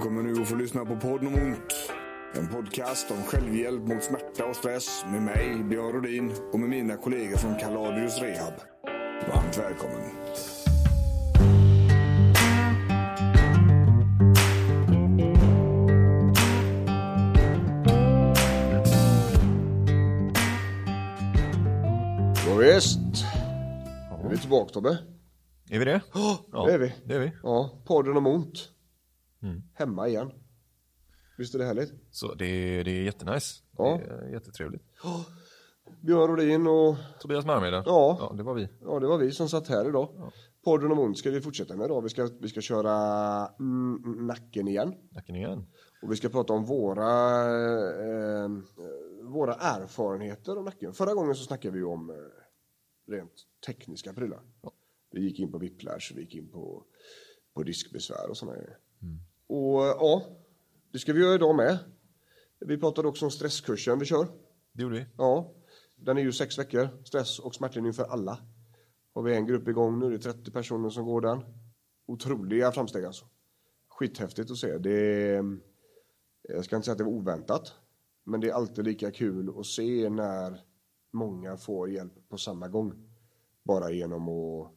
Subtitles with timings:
[0.00, 1.74] kommer nu att få lyssna på podden om ont.
[2.34, 6.96] En podcast om självhjälp mot smärta och stress med mig, Björn Rodin och med mina
[6.96, 8.52] kollegor från Kaladius Rehab.
[9.28, 10.10] Varmt välkommen.
[22.46, 22.98] Ja, visst.
[24.20, 24.98] Nu är vi tillbaka Tobbe.
[25.70, 26.00] Är vi det?
[26.14, 26.94] Ja, det är vi.
[27.04, 27.32] Det är vi.
[27.42, 28.68] Ja, podden om ont.
[29.74, 30.32] Hemma igen.
[31.38, 31.92] Visst är det härligt?
[32.10, 33.62] Så det är, det är jättenice.
[33.76, 34.00] Ja.
[34.04, 34.82] Det är jättetrevligt.
[36.00, 37.82] Björn Rodin och Tobias Marmeda.
[37.86, 38.16] Ja.
[38.20, 38.68] ja, det var vi.
[38.80, 40.32] ja, det var vi som satt här idag.
[40.64, 42.02] Podden om ont ska vi fortsätta med idag.
[42.02, 42.94] Vi ska, vi ska köra
[43.58, 44.94] mm, nacken igen.
[45.10, 45.66] Nacken igen.
[46.02, 47.40] Och vi ska prata om våra,
[48.44, 48.48] eh,
[49.22, 50.92] våra erfarenheter av nacken.
[50.92, 52.16] Förra gången så snackade vi om eh,
[53.12, 53.32] rent
[53.66, 54.40] tekniska prylar.
[55.10, 56.84] Vi gick in på whiplash, vi gick in på,
[57.54, 58.78] på diskbesvär och sådana grejer.
[59.50, 60.22] Och ja,
[60.92, 61.78] det ska vi göra idag med.
[62.58, 64.26] Vi pratade också om stresskursen vi kör.
[64.72, 65.06] Det gjorde vi.
[65.16, 65.52] Ja,
[65.96, 66.88] den är ju sex veckor.
[67.04, 68.38] Stress och smärtlindring för alla.
[69.14, 71.44] Har vi en grupp igång nu, det är 30 personer som går den.
[72.06, 73.24] Otroliga framsteg alltså.
[73.88, 74.78] Skithäftigt att se.
[74.78, 75.58] Det är,
[76.42, 77.72] jag ska inte säga att det var oväntat.
[78.24, 80.60] Men det är alltid lika kul att se när
[81.10, 82.92] många får hjälp på samma gång.
[83.64, 84.72] Bara genom att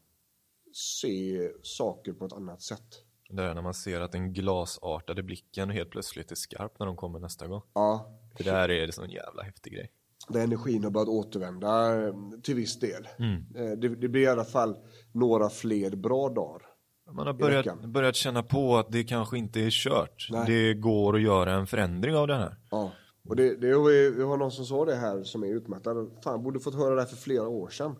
[0.75, 3.05] se saker på ett annat sätt.
[3.35, 6.95] Det är när man ser att den glasartade blicken helt plötsligt är skarp när de
[6.95, 7.61] kommer nästa gång.
[7.73, 9.91] Ja, För där är det sån jävla häftig grej.
[10.29, 12.13] där energin har börjat återvända eh,
[12.43, 13.07] till viss del.
[13.55, 14.77] Eh, Det, det blir i alla fall
[15.11, 16.61] några fler bra dagar.
[17.11, 20.27] Man har börjat, börjat känna på att det kanske inte är kört.
[20.31, 20.43] Nej.
[20.47, 22.55] Det går att göra en förändring av det här.
[22.71, 22.91] Ja,
[23.29, 26.11] och det, det vi, har någon som sa det här som är utmattad.
[26.23, 27.95] Fan, borde fått höra det här för flera år sedan.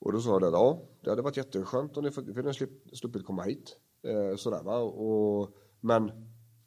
[0.00, 2.70] Och då sa det, ja, det hade varit jätteskönt om ni fått- för ni slupp,
[2.92, 3.76] sluppit komma hit.
[4.02, 4.78] Eh, sådär va.
[4.78, 6.10] Och, men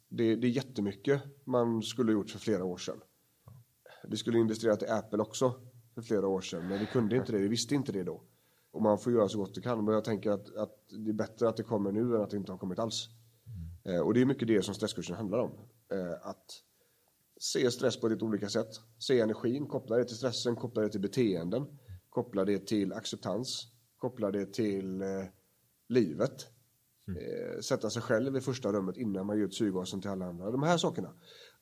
[0.08, 3.00] det, det är jättemycket man skulle gjort för flera år sedan.
[4.08, 5.54] Vi skulle investera i Apple också
[5.94, 7.38] för flera år sedan, men vi kunde inte det.
[7.38, 8.22] Vi visste inte det då.
[8.70, 9.84] Och man får göra så gott det kan.
[9.84, 12.36] Men jag tänker att, att det är bättre att det kommer nu än att det
[12.36, 13.08] inte har kommit alls.
[13.84, 15.50] Eh, och det är mycket det som stresskursen handlar om.
[15.92, 16.62] Eh, att
[17.40, 18.80] se stress på lite olika sätt.
[18.98, 21.78] Se energin, koppla det till stressen, koppla det till beteenden.
[22.08, 23.66] Koppla det till acceptans.
[23.96, 25.08] Koppla det till eh,
[25.88, 26.55] livet.
[27.08, 30.50] Eh, sätta sig själv i första rummet innan man ger ut syrgasen till alla andra.
[30.50, 31.12] De här sakerna.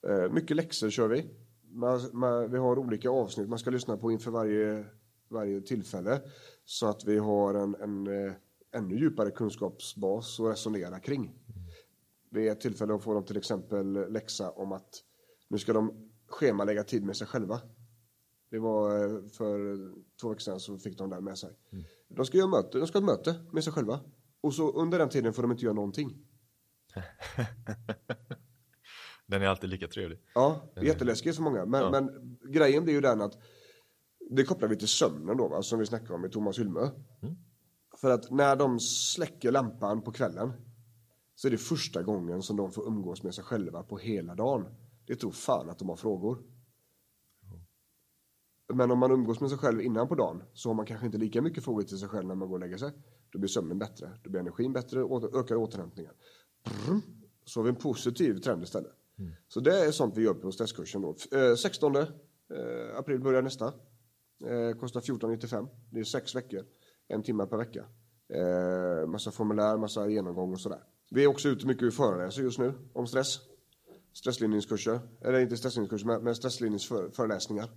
[0.07, 1.29] Eh, mycket läxor kör vi.
[1.71, 4.85] Man, man, vi har olika avsnitt man ska lyssna på inför varje,
[5.29, 6.21] varje tillfälle.
[6.65, 8.33] Så att vi har en, en eh,
[8.71, 11.35] ännu djupare kunskapsbas att resonera kring.
[12.29, 15.03] Vid ett tillfälle får de till exempel läxa om att
[15.47, 17.61] nu ska de schemalägga tid med sig själva.
[18.49, 19.77] Det var eh, för
[20.21, 21.49] två veckor sedan så fick de den med sig.
[22.07, 23.99] De ska göra möte, de ska ha ett möte med sig själva.
[24.45, 26.17] Och så under den tiden får de inte göra någonting.
[29.27, 30.19] Den är alltid lika trevlig.
[30.35, 31.65] Ja, är jätteläskigt för många.
[31.65, 33.33] Men, men grejen blir ju den att
[34.29, 36.89] det kopplar vi till sömnen då, va, som vi snackade om med Thomas Hylmö.
[37.97, 40.53] För att när de släcker lampan på kvällen
[41.35, 44.65] så är det första gången som de får umgås med sig själva på hela dagen.
[45.05, 46.43] Det tror fan att de har frågor.
[48.73, 51.17] Men om man umgås med sig själv innan på dagen så har man kanske inte
[51.17, 52.91] lika mycket frågor till sig själv när man går och lägger sig.
[53.35, 56.13] Då blir sömnen bättre, då blir energin bättre, och ökar återhämtningen.
[56.63, 57.01] Brrm.
[57.45, 58.91] Så har vi en positiv trend istället.
[59.47, 61.15] Så det är sånt vi gör på stresskursen då.
[61.31, 62.03] Eh, 16 eh,
[62.97, 63.65] april börjar nästa.
[64.45, 65.67] Eh, kostar 14,95.
[65.91, 66.65] Det är sex veckor.
[67.07, 67.85] En timme per vecka.
[68.33, 70.83] Eh, massa formulär, massa genomgång och sådär.
[71.11, 73.39] Vi är också ute mycket och föreläser just nu om stress.
[74.13, 77.69] Stresslindringskurser, eller inte stresslindringskurser, men- stresslindringsföreläsningar.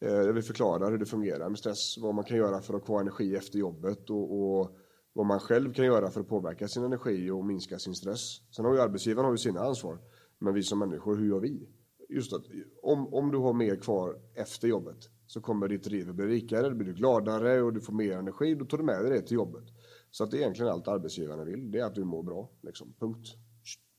[0.00, 2.88] Eh, Där vi förklarar hur det fungerar med stress, vad man kan göra för att
[2.88, 4.76] ha energi efter jobbet och, och
[5.14, 8.54] vad man själv kan göra för att påverka sin energi och minska sin stress.
[8.56, 9.98] Sen har ju arbetsgivaren har ju sina ansvar,
[10.38, 11.68] men vi som människor, hur gör vi?
[12.08, 12.42] Just att
[12.82, 16.68] om, om du har mer kvar efter jobbet så kommer ditt liv att bli rikare,
[16.68, 19.34] du blir gladare och du får mer energi, då tar du med dig det till
[19.34, 19.64] jobbet.
[20.10, 22.94] Så att det är egentligen allt arbetsgivarna vill, det är att du mår bra, liksom.
[22.98, 23.26] punkt.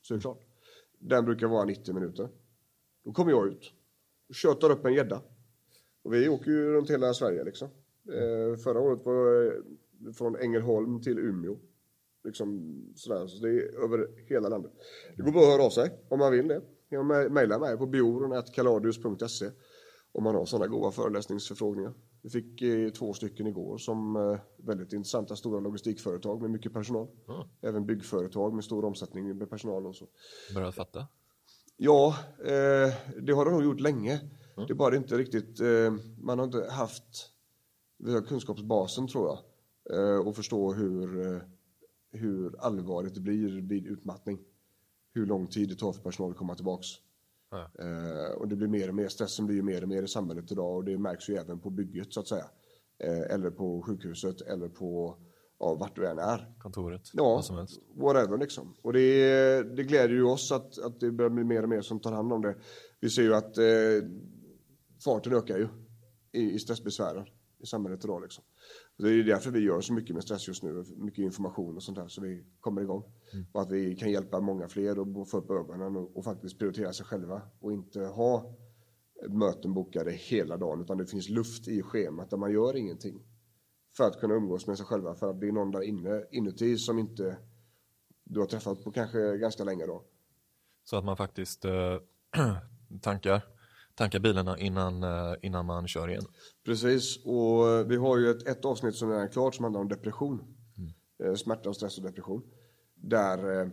[0.02, 0.42] Så är det klart.
[0.98, 2.28] Den brukar vara 90 minuter.
[3.04, 3.72] Då kommer jag ut
[4.28, 5.22] och tjötar upp en gädda.
[6.02, 7.68] Och vi åker ju runt hela Sverige liksom.
[8.08, 9.52] Eh, förra året var
[10.14, 11.56] från Ängelholm till Umeå.
[12.24, 14.72] Liksom sådär, så det är över hela landet.
[15.16, 16.62] Det går bra att höra av sig om man vill det.
[16.88, 19.50] Jag mejla mig på bioron.kaladius.se
[20.12, 21.94] om man har sådana goda föreläsningsförfrågningar.
[22.22, 27.08] Vi fick eh, två stycken igår som eh, väldigt intressanta stora logistikföretag med mycket personal.
[27.28, 27.48] Mm.
[27.60, 30.06] Även byggföretag med stor omsättning med personal och så.
[30.54, 31.06] Börjat fatta.
[31.76, 34.20] Ja, eh, det har de nog gjort länge.
[34.56, 35.60] Det är bara inte riktigt,
[36.18, 37.32] man har inte haft
[38.28, 39.38] kunskapsbasen tror jag
[40.24, 41.40] och förstå hur, eh,
[42.12, 44.38] hur allvarligt det blir vid utmattning.
[45.14, 46.86] Hur lång tid det tar för personal att komma tillbaks.
[47.50, 47.70] Ja.
[47.78, 50.52] Eh, och det blir mer och mer, stressen blir ju mer och mer i samhället
[50.52, 52.44] idag och det märks ju även på bygget så att säga.
[52.98, 55.16] Eh, eller på sjukhuset eller på
[55.58, 56.54] ja, vart du än är.
[56.58, 57.10] Kontoret.
[57.12, 57.80] Ja, Vad som helst.
[57.94, 58.74] whatever liksom.
[58.82, 62.00] Och det, det gläder ju oss att, att det börjar bli mer och mer som
[62.00, 62.54] tar hand om det.
[63.00, 63.64] Vi ser ju att eh,
[65.04, 65.68] farten ökar ju
[66.32, 67.26] i, i stressbesvären
[67.58, 68.44] i samhället idag liksom.
[68.96, 71.98] Det är därför vi gör så mycket med stress just nu, mycket information och sånt
[71.98, 73.02] där så vi kommer igång.
[73.52, 76.92] Och att vi kan hjälpa många fler och få upp ögonen och, och faktiskt prioritera
[76.92, 78.56] sig själva och inte ha
[79.28, 83.22] möten bokade hela dagen utan det finns luft i schemat där man gör ingenting.
[83.96, 86.76] För att kunna umgås med sig själva för att det är någon där inne, inuti
[86.76, 87.36] som inte
[88.24, 90.04] du har träffat på kanske ganska länge då.
[90.84, 91.98] Så att man faktiskt eh,
[93.00, 93.42] tankar,
[93.96, 96.24] tankar bilarna innan, eh, innan man kör igen.
[96.64, 99.88] Precis, och eh, vi har ju ett, ett avsnitt som är klart som handlar om
[99.88, 100.56] depression.
[101.24, 102.42] Eh, Smärta, och stress och depression.
[102.94, 103.70] Där eh,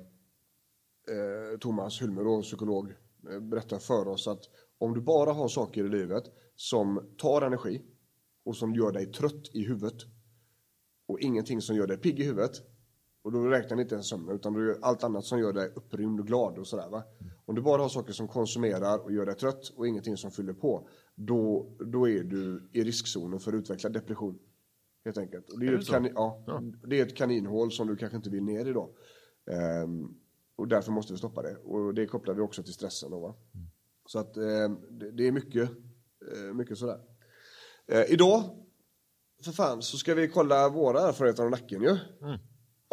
[1.60, 2.94] Thomas Hylmer, då, psykolog,
[3.42, 4.42] berättar för oss att
[4.78, 6.24] om du bara har saker i livet
[6.56, 7.82] som tar energi
[8.46, 9.98] och som gör dig trött i huvudet
[11.08, 12.52] och ingenting som gör dig pigg i huvudet
[13.24, 15.72] och då räknar ni inte ens sömnen utan du gör allt annat som gör dig
[15.76, 17.04] upprymd och glad och sådär va.
[17.46, 20.54] Om du bara har saker som konsumerar och gör dig trött och ingenting som fyller
[20.54, 24.40] på då, då är du i riskzonen för att utveckla depression.
[25.06, 25.50] Helt enkelt.
[25.50, 25.94] Och det, är Är det ett så?
[25.94, 26.44] kani- ja,
[26.88, 28.96] det är ett kaninhål som du kanske inte vill ner i då.
[29.52, 30.08] Ehm,
[30.56, 31.56] och därför måste vi stoppa det.
[31.58, 33.36] Och det kopplar vi också till stressen då va.
[34.06, 35.70] Så att ehm, det, det är mycket,
[36.32, 37.00] eh, mycket sådär.
[37.88, 38.44] Eh, idag,
[39.44, 41.98] för fan, så ska vi kolla våra erfarenheter av nacken ju.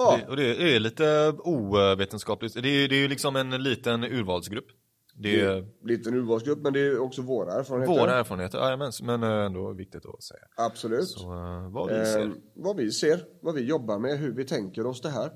[0.02, 2.54] Ja, Det, och det är lite ovetenskapligt.
[2.54, 4.66] Det är, det är ju liksom en liten urvalsgrupp.
[5.14, 8.00] Det är är lite en urvalsgrupp men det är också våra erfarenheter.
[8.00, 10.40] våra erfarenheter, jajamän, men eh, ändå viktigt att säga.
[10.56, 11.08] Absolut.
[11.08, 12.20] Så eh, vad vi ser.
[12.20, 15.30] Eh, vad vi ser, vad vi jobbar med, hur vi tänker oss det här.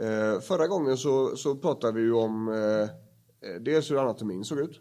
[0.00, 2.82] Eh, förra gången så, så pratade vi ju om eh,
[3.50, 4.80] eh, dels hur anatomin såg ut.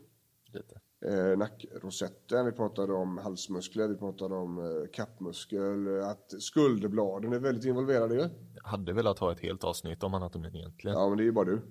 [0.54, 0.80] Lite.
[1.06, 7.40] Eh, nackrosetten, vi pratade om halsmuskler, vi pratade om eh, kappmuskel, eh, att skulderbladen är
[7.40, 8.30] väldigt involverade ju.
[8.56, 10.98] Jag hade velat ha ett helt avsnitt om anatomin egentligen.
[10.98, 11.62] Ja, men det är ju bara du.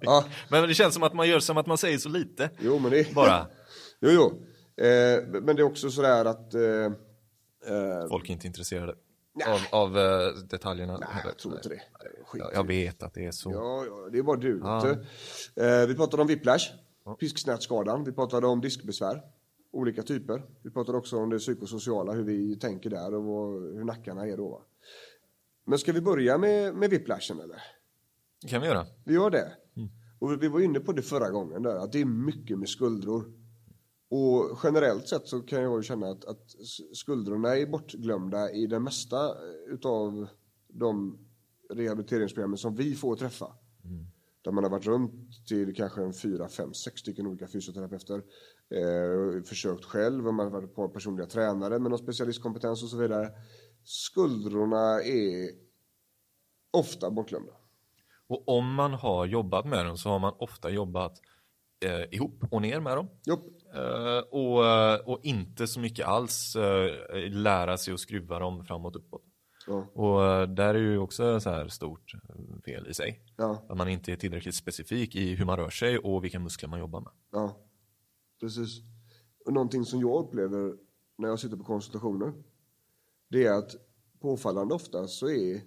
[0.00, 2.50] ja, Men det känns som att man gör som att man säger så lite.
[2.60, 3.46] jo men det Bara.
[4.00, 4.42] Jo, jo.
[4.84, 8.94] Eh, men det är också sådär att eh, eh, Folk är inte intresserade
[9.46, 10.98] av, av eh, detaljerna.
[10.98, 11.82] Nej, jag tror inte det.
[12.26, 13.52] Skit Jag, vet att det är så.
[13.52, 14.60] Ja, ja, det är bara du.
[15.56, 16.72] Eh, vi pratade om whiplash,
[17.14, 19.22] pisksnärtskadan, vi pratade om diskbesvär,
[19.70, 20.42] olika typer.
[20.62, 24.62] Vi pratade också om det psykosociala, hur vi tänker där och hur nackarna är då.
[25.64, 27.62] Men ska vi börja med, med whiplashen eller?
[28.42, 28.86] Det kan vi göra.
[29.04, 29.52] Vi gör det.
[30.18, 33.32] Och vi var inne på det förra gången där, att det är mycket med skuldror.
[34.10, 36.50] Och generellt sett så kan jag känna att, att
[36.92, 39.34] skuldrorna är bortglömda i det mesta
[39.66, 40.28] utav
[40.68, 41.18] de
[41.70, 43.46] rehabiliteringsprogrammen som vi får träffa.
[44.48, 48.22] Där man har varit runt till kanske en fyra, fem, sex stycken olika fysioterapeuter.
[48.74, 52.96] Eh, försökt själv, och man har varit på personliga tränare med någon specialistkompetens och så
[52.96, 53.30] vidare.
[53.84, 55.50] Skuldrorna är
[56.70, 57.52] ofta bortglömda.
[58.28, 61.20] Och om man har jobbat med dem så har man ofta jobbat
[61.84, 63.08] eh, ihop och ner med dem.
[63.74, 66.90] Eh, och, eh, och inte så mycket alls eh,
[67.30, 69.27] lära sig att skruva dem framåt och uppåt.
[69.68, 69.86] Ja.
[69.92, 73.22] Och eh, där är ju också så här stort eh, fel i sig.
[73.36, 73.64] Ja.
[73.68, 76.78] Att man inte är tillräckligt specifik i hur man rör sig och vilka muskler man
[76.80, 77.12] jobbar med.
[77.32, 77.56] Ja,
[78.40, 78.80] precis.
[79.44, 80.76] Och någonting som jag upplever
[81.18, 82.32] när jag sitter på konsultationer,
[83.28, 83.76] det är att
[84.20, 85.60] påfallande ofta så är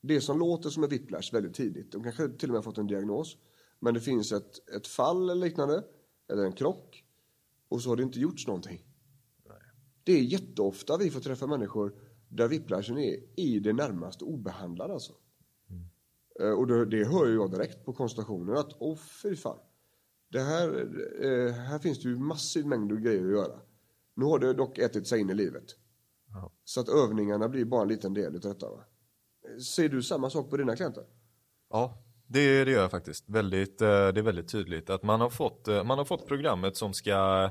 [0.00, 2.78] det som låter som en whiplash väldigt tidigt, de kanske till och med har fått
[2.78, 3.36] en diagnos,
[3.80, 5.84] men det finns ett, ett fall eller liknande,
[6.28, 7.04] eller en krock,
[7.68, 8.84] och så har det inte gjorts någonting.
[10.04, 11.94] Det är jätteofta vi får träffa människor
[12.36, 15.12] där whiplashen är i det närmaste obehandlad alltså.
[16.40, 19.58] Eh, Och det, det hör jag direkt på konsultationen att, åh fy fan.
[20.28, 20.68] Det här,
[21.24, 23.60] eh, här finns det ju massiv mängd grejer att göra.
[24.14, 25.64] Nu har det dock ätit sig in i livet.
[26.28, 26.52] Ja.
[26.64, 28.70] Så att övningarna blir bara en liten del av detta.
[28.70, 28.84] Va?
[29.60, 31.04] Ser du samma sak på dina klienter?
[31.70, 33.28] Ja, det, det gör jag faktiskt.
[33.28, 36.94] Väldigt, eh, det är väldigt tydligt att man har fått, man har fått programmet som
[36.94, 37.50] ska,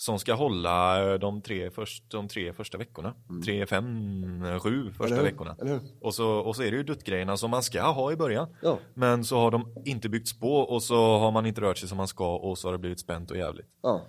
[0.00, 3.14] som ska hålla de tre, först, de tre första veckorna.
[3.44, 5.24] Tre, fem, sju första Mm.
[5.24, 5.56] Veckorna.
[6.00, 8.56] Och så, och så är det ju duttgrejerna som man ska ha i början.
[8.62, 8.78] Ja.
[8.94, 11.96] Men så har de inte byggts på och så har man inte rört sig som
[11.96, 13.66] man ska och så har det blivit spänt och jävligt.
[13.82, 14.06] Ja.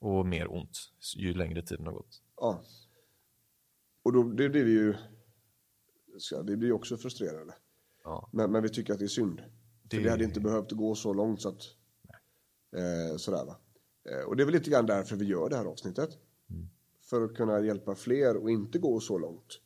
[0.00, 0.78] Och mer ont
[1.16, 2.22] ju längre tiden har gått.
[2.36, 2.60] Ja.
[4.04, 4.94] Och då det blir vi ju,
[6.46, 7.54] vi blir också frustrerade.
[8.04, 8.28] Ja.
[8.32, 9.38] Men, men vi tycker att det är synd.
[9.90, 11.62] För Det- det hade inte behövt gå så långt så att,
[12.76, 13.56] eh, sådär va.
[14.10, 16.10] Eh, och det är väl lite grann därför vi gör det här avsnittet.
[16.50, 16.68] Mm.
[17.02, 19.60] För att kunna hjälpa fler och inte gå så långt.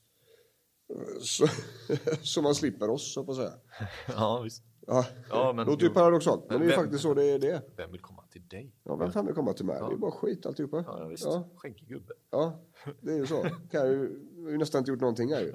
[0.90, 1.46] Eh, Så,
[2.22, 3.52] så man slipper oss, så på säga.
[4.08, 4.62] ja, visst.
[4.86, 7.38] Ja, Ja, men- låter ju paradoxalt, men, Men det är vem- faktiskt så det är.
[7.38, 7.62] Det.
[7.76, 8.74] Vem vill komma till dig?
[8.84, 9.76] Ja, vem fan vill komma till mig?
[9.88, 10.84] Det är bara skit alltihopa.
[10.86, 11.24] Ja, visst.
[11.24, 11.48] Ja.
[11.56, 12.14] Skäggig gubbe.
[12.30, 12.64] Ja,
[13.00, 13.42] det är ju så.
[13.70, 15.52] Kan jag ju, jag har ju nästan inte gjort någonting här ju.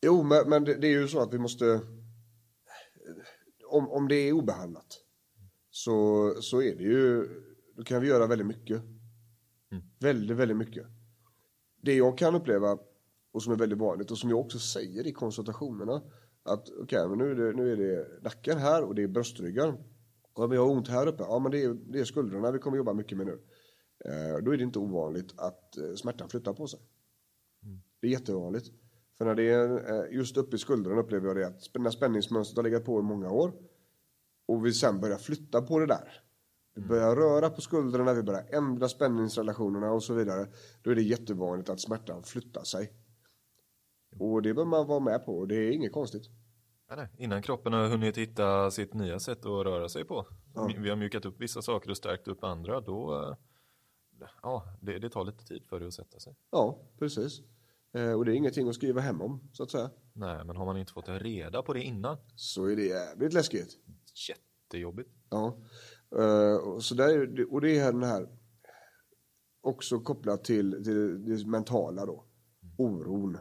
[0.00, 1.80] Jo, men, men det, det är ju så att vi måste...
[3.68, 4.86] Om, om det är obehandlat
[5.70, 7.28] så, så är det ju...
[7.76, 8.82] Då kan vi göra väldigt mycket.
[9.98, 10.86] Väldigt, väldigt mycket.
[11.82, 12.78] Det jag kan uppleva
[13.32, 16.02] och som är väldigt vanligt och som jag också säger i konsultationerna
[16.42, 19.74] att okej, men nu är, det, nu är det nacken här och det är bröstryggen.
[20.38, 21.22] Men jag har ont här uppe.
[21.22, 23.40] Ja, men det är, det är skulderna vi kommer jobba mycket med nu.
[24.04, 26.80] Eh, då är det inte ovanligt att eh, smärtan flyttar på sig.
[28.00, 28.70] Det är jättevanligt.
[29.18, 32.56] För när det är eh, just uppe i skuldran upplever jag det att när spänningsmönstret
[32.56, 33.52] har legat på i många år
[34.46, 36.25] och vi sen börjar flytta på det där.
[36.76, 40.46] Vi börjar röra på skuldrarna, vi börjar ändra spänningsrelationerna och så vidare.
[40.82, 42.92] Då är det jättevanligt att smärtan flyttar sig.
[44.18, 46.22] Och det bör man vara med på och det är inget konstigt.
[46.96, 47.08] Nej.
[47.18, 50.26] Innan kroppen har hunnit hitta sitt nya sätt att röra sig på.
[50.78, 52.80] Vi har mjukat upp vissa saker och stärkt upp andra.
[52.80, 53.36] Då,
[54.42, 56.36] ja, det, det tar lite tid för det att sätta sig.
[56.50, 57.40] Ja, precis.
[57.92, 59.90] Eh, och det är ingenting att skriva hem om, så att säga.
[60.12, 63.78] Nej, men har man inte fått reda på det innan, Så är det jävligt läskigt.
[64.28, 65.10] jättejobbigt.
[65.30, 65.56] Ja,
[66.18, 68.28] Eh, och, så där, det- och det är den här
[69.62, 72.24] också kopplat till, till det mentala då.
[72.78, 73.38] Oron.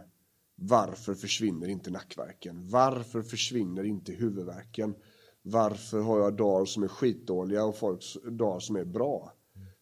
[0.56, 2.70] Varför försvinner inte nackverken?
[2.70, 4.96] Varför försvinner inte huvudvärken?
[5.42, 9.34] Varför har jag dagar som är skitdåliga och folks dagar som är bra?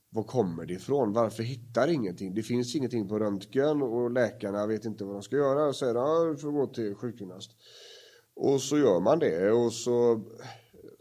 [0.10, 1.14] Var kommer det ifrån?
[1.14, 2.34] Varför hittar ingenting?
[2.34, 5.96] Det finns ingenting på röntgen och läkarna vet inte vad de ska göra och säger
[6.32, 7.52] att du får gå till sjukgymnast.
[8.36, 10.22] Och så gör man det och så,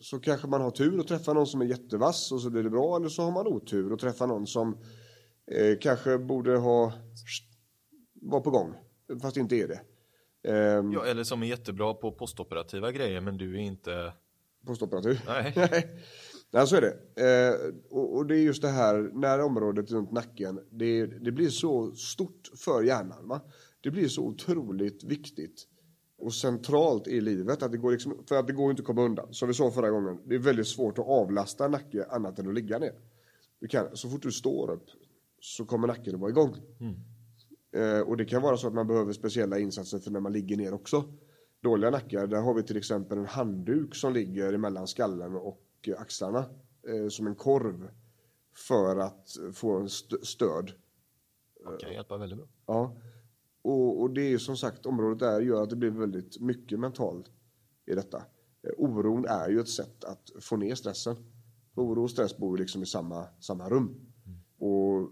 [0.03, 2.71] så kanske man har tur och träffar någon som är jättevass och så blir det
[2.71, 4.79] bra eller så har man otur och träffar någon som
[5.51, 6.93] eh, kanske borde ha
[8.15, 8.75] var på gång
[9.23, 9.81] fast inte är det.
[10.53, 14.13] Ehm, Ja, eller som är jättebra på postoperativa grejer, men du är inte...
[14.67, 15.21] Postoperativ.
[15.27, 15.53] Nej.
[16.51, 16.97] Nej, så är det.
[17.27, 21.49] Eh, och, och det är just det här, när området runt nacken, det, det blir
[21.49, 23.29] så stort för hjärnan.
[23.29, 23.41] Va?
[23.81, 25.69] Det blir så otroligt viktigt
[26.23, 29.02] och centralt i livet att det går liksom, för att det går inte att komma
[29.02, 29.35] undan.
[29.35, 32.55] Som vi sa förra gången, det är väldigt svårt att avlasta nacke annat än att
[32.55, 32.95] ligga ner.
[33.61, 34.87] Du kan, så fort du står upp
[35.41, 36.57] så kommer nacken att vara igång.
[37.73, 40.57] Eh, och det kan vara så att man behöver speciella insatser för när man ligger
[40.57, 41.05] ner också.
[41.61, 46.45] Dåliga nackar, där har vi till exempel en handduk som ligger mellan skallen och axlarna
[46.88, 47.88] eh, som en korv
[48.57, 50.73] för att få en st- stöd.
[51.71, 52.49] Det kan hjälpa väldigt bra.
[52.67, 52.97] Ja.
[53.62, 56.81] Och, och det är ju som sagt, området där gör att det blir väldigt mycket
[56.81, 57.26] mentalt
[57.87, 58.16] i detta.
[58.62, 61.16] Eh, Oron är ju ett sätt att få ner stressen.
[61.75, 63.95] Oro och stress bor ju liksom i samma, samma rum.
[64.59, 65.11] Och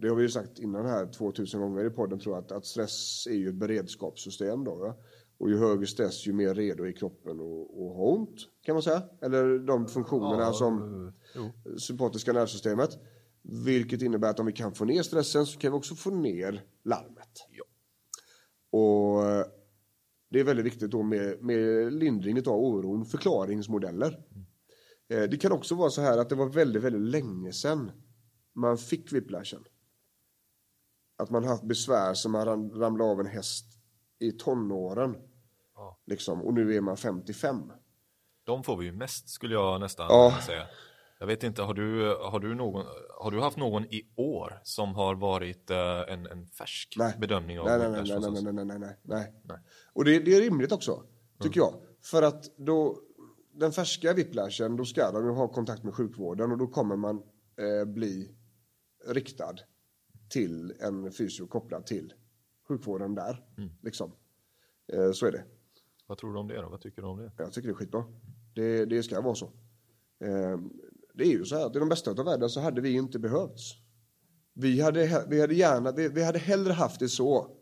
[0.00, 2.66] det har vi ju sagt innan här 2000 gånger i podden tror jag att, att
[2.66, 4.74] stress är ju ett beredskapssystem då.
[4.74, 4.94] Va?
[5.38, 8.82] Och ju högre stress ju mer redo är kroppen att att ha ont kan man
[8.82, 9.02] säga.
[9.22, 11.78] Eller de funktionerna Ja, som jo.
[11.78, 12.98] sympatiska nervsystemet.
[13.42, 16.64] Vilket innebär att om vi kan få ner stressen så kan vi också få ner
[16.84, 17.46] larmet.
[17.50, 17.64] Ja.
[20.30, 24.24] Det är väldigt viktigt då med, med lindring av oron, förklaringsmodeller.
[25.08, 27.90] Eh, Det kan också vara så här att det var väldigt, väldigt länge sedan
[28.54, 29.64] man fick whiplashen.
[31.18, 33.66] Att man haft besvär som man ram- ramlade av en häst
[34.18, 35.16] i tonåren.
[35.74, 36.00] Ja.
[36.06, 37.72] Liksom, och nu är man 55.
[38.44, 40.34] De får vi ju mest skulle jag nästan Ja.
[40.46, 40.66] säga.
[41.20, 42.86] Jag vet inte, har du, har, du någon,
[43.20, 47.16] har du haft någon i år som har varit eh, en, en färsk Nej.
[47.20, 49.58] bedömning av Nej, nej, nej, nej, nej, nej, nej, nej, nej, nej.
[49.92, 51.02] Och det, det är rimligt också,
[51.40, 51.74] tycker jag.
[52.02, 52.98] För att då,
[53.52, 57.22] den färska whiplashen, då ska de ha kontakt med sjukvården och då kommer man
[57.56, 58.34] eh, bli
[59.06, 59.54] riktad
[60.30, 62.12] till en fysio kopplad till
[62.68, 63.44] sjukvården där.
[63.82, 64.12] Liksom.
[64.92, 65.44] Eh, så är det.
[66.06, 66.68] Vad tror du om det då?
[66.68, 67.32] Vad tycker du om det?
[67.36, 68.04] Jag tycker det är skitbra.
[68.54, 69.52] Det, det ska vara så.
[70.24, 70.58] Eh,
[71.14, 73.74] det är ju så här i de bästa av världen så hade vi inte behövts.
[74.54, 77.56] Vi hade, vi hade gärna, vi, vi hade hellre haft det så,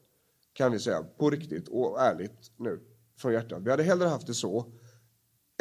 [0.53, 2.81] kan vi säga, på riktigt och ärligt nu,
[3.19, 3.63] från hjärtat.
[3.63, 4.73] Vi hade hellre haft det så,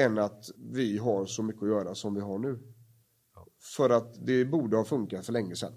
[0.01, 2.59] än att vi har så mycket att göra som vi har nu.
[3.75, 5.73] För att det borde ha funkat för länge sedan.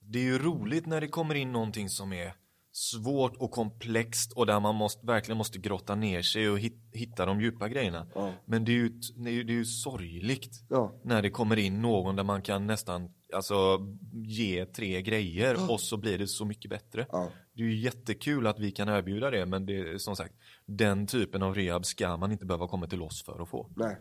[0.00, 2.39] det är ju roligt när det kommer in någonting som är
[2.72, 7.26] svårt och komplext och där man måste, verkligen måste grotta ner sig och hit, hitta
[7.26, 8.06] de djupa grejerna.
[8.14, 8.32] Ja.
[8.44, 11.00] Men det är, ju, det, är ju, det är ju sorgligt Ja.
[11.04, 13.78] när det kommer in någon där man kan nästan alltså,
[14.12, 17.06] ge tre grejer och så blir det så mycket bättre.
[17.12, 17.30] Ja.
[17.52, 20.34] Det är ju jättekul att vi kan erbjuda det men det är som sagt
[20.66, 23.70] den typen av rehab ska man inte behöva komma till oss för att få.
[23.76, 23.96] Nej,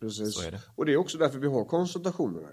[0.00, 0.40] precis.
[0.40, 0.62] Det.
[0.74, 2.48] Och det är också därför vi har konsultationerna.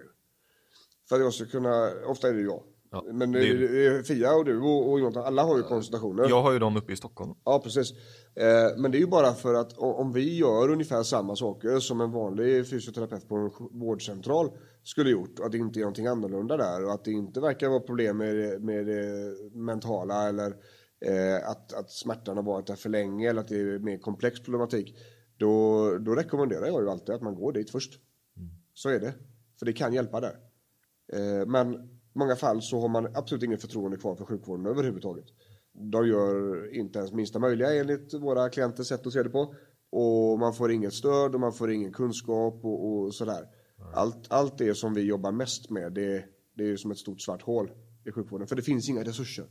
[1.10, 2.64] För att jag ska kunna, ofta är det jag.
[2.91, 6.29] Ja, Men det är Fia och du och, och Jonathan, alla har ju konsultationer.
[6.29, 7.34] Jag har ju dem uppe i Stockholm.
[7.44, 7.91] Ja, precis.
[8.36, 12.01] Eh, men det är ju bara för att om vi gör ungefär samma saker som
[12.01, 14.51] en vanlig fysioterapeut på en vårdcentral
[14.84, 17.70] skulle gjort och att det inte är någonting annorlunda där och att det inte verkar
[17.70, 20.48] vara problem med, med det mentala eller
[21.06, 24.39] eh, att, att smärtan har varit där för länge eller att det är mer komplex
[24.39, 24.98] problematik.
[25.38, 28.00] Då, då rekommenderar jag ju alltid att man går dit först.
[28.74, 29.13] Så är det.
[29.60, 30.38] För det kan hjälpa där.
[31.13, 35.26] Eh, men många fall så har man absolut ingen förtroende kvar för sjukvården överhuvudtaget.
[35.74, 39.56] De gör inte ens minsta möjliga enligt våra klienters sätt att se det på.
[39.90, 43.48] Och man får inget stöd och man får ingen kunskap och, och sådär.
[43.94, 47.42] Allt, allt det som vi jobbar mest med det, det är som ett stort svart
[47.42, 47.72] hål
[48.06, 48.48] i sjukvården.
[48.48, 49.46] För det finns inga resurser.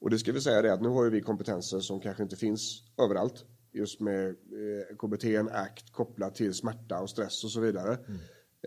[0.00, 2.82] Och det ska vi säga det att nu har vi kompetenser som kanske inte finns
[2.98, 3.44] överallt.
[3.72, 7.98] Just med eh, KBT, ACT kopplat till smärta och stress och så vidare.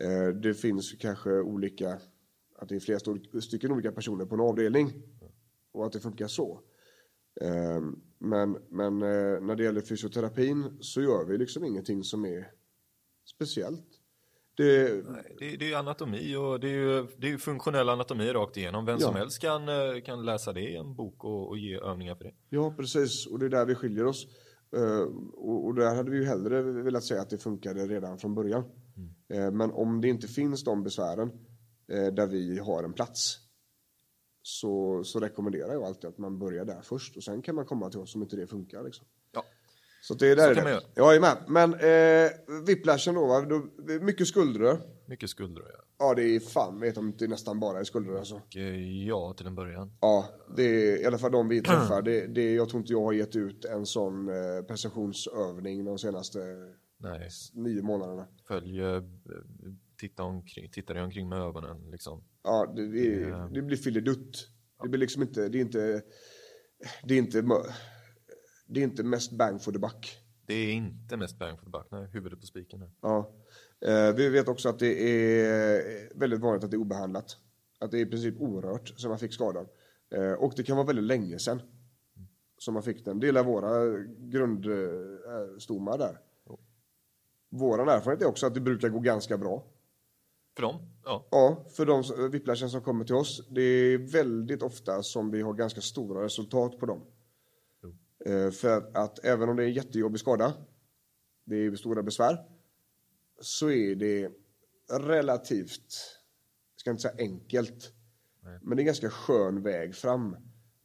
[0.02, 1.98] Eh, det finns kanske olika,
[2.62, 3.00] att det är flera
[3.42, 4.94] stycken olika personer på en avdelning.
[5.72, 6.62] Och att det funkar så.
[7.42, 7.82] Eh,
[8.20, 12.52] men men eh, när det gäller fysioterapin så gör vi liksom ingenting som är
[13.36, 13.86] speciellt.
[14.58, 14.88] Det,
[15.40, 18.86] Det, det är ju anatomi och det är ju, det är funktionell anatomi rakt igenom.
[18.86, 19.20] Vem som Ja.
[19.20, 22.34] helst kan, eh, kan läsa det i en bok och, och ge övningar för det.
[22.50, 23.28] Ja, precis.
[23.28, 24.28] Och det är där vi skiljer oss.
[24.76, 25.02] Eh,
[25.34, 28.64] och, och där hade vi ju hellre velat säga att det funkade redan från början.
[29.34, 31.32] Eh, men om det inte finns de besvären
[31.90, 33.38] där vi har en plats
[34.42, 37.90] så, så rekommenderar jag alltid att man börjar där först och sen kan man komma
[37.90, 38.84] till oss om inte det funkar.
[38.84, 39.06] Liksom.
[39.32, 39.46] Ja.
[40.02, 40.82] Så det är där Så kan det.
[40.96, 41.20] man göra.
[41.20, 41.38] Med.
[41.48, 42.32] Men eh,
[42.66, 43.42] whiplashen då, va?
[43.42, 43.68] då,
[44.02, 44.82] mycket skuldror.
[45.08, 45.82] Mycket skulder att göra.
[46.00, 48.36] Ja, det är fan, vet om det är nästan bara är skuldror alltså.
[48.36, 49.92] Och, eh, ja, till en början.
[50.02, 52.02] Ja, det är i alla fall de vi träffar.
[52.02, 56.40] Det, det, jag tror inte jag har gett ut en sån eh, prestationsövning de senaste
[56.98, 58.28] Nej, nio månaderna.
[58.48, 59.04] följ, eh,
[60.00, 62.24] titta, omkring, titta dig omkring med ögonen liksom.
[62.44, 63.50] Ja, det, det, är- Ja.
[63.54, 64.48] det blir filledutt.
[64.84, 66.02] Det blir liksom inte, det är inte,
[67.04, 67.42] det är inte,
[68.68, 70.18] det är inte mest bang for the buck.
[70.46, 72.80] Det är inte mest bang for the buck, nej, huvudet på spiken.
[72.82, 72.92] här.
[73.02, 73.32] Ja.
[73.82, 77.38] Eh, vi vet också att det är väldigt vanligt att det är obehandlat.
[77.80, 79.68] Att det är i princip orört som man fick skadan.
[80.16, 81.62] Eh, och det kan vara väldigt länge sedan
[82.58, 83.20] som man fick den.
[83.20, 86.20] Det är våra grundstommar där.
[87.52, 89.64] Våran erfarenhet är också att det brukar gå ganska bra.
[90.60, 90.80] För dem?
[91.06, 91.28] Ja.
[91.32, 95.54] Ja, för de whiplashen som kommer till oss, det är väldigt ofta som vi har
[95.54, 97.02] ganska stora resultat på dem.
[98.26, 100.54] Eh, För att, även om det är en jättejobbig skada,
[101.46, 102.38] det är stora besvär,
[103.42, 104.32] så är det
[104.92, 106.20] relativt,
[106.76, 107.94] jag ska inte säga enkelt,
[108.62, 110.36] men det är ganska skön väg fram.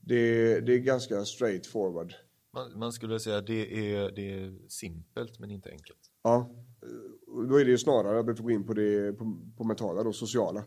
[0.01, 2.15] Det, det är ganska straight forward.
[2.53, 6.11] Man, man skulle säga att det är, det är simpelt men inte enkelt.
[6.23, 6.51] Ja,
[7.49, 10.13] då är det ju snarare, jag behöver gå in på det på, på mentala då,
[10.13, 10.65] sociala.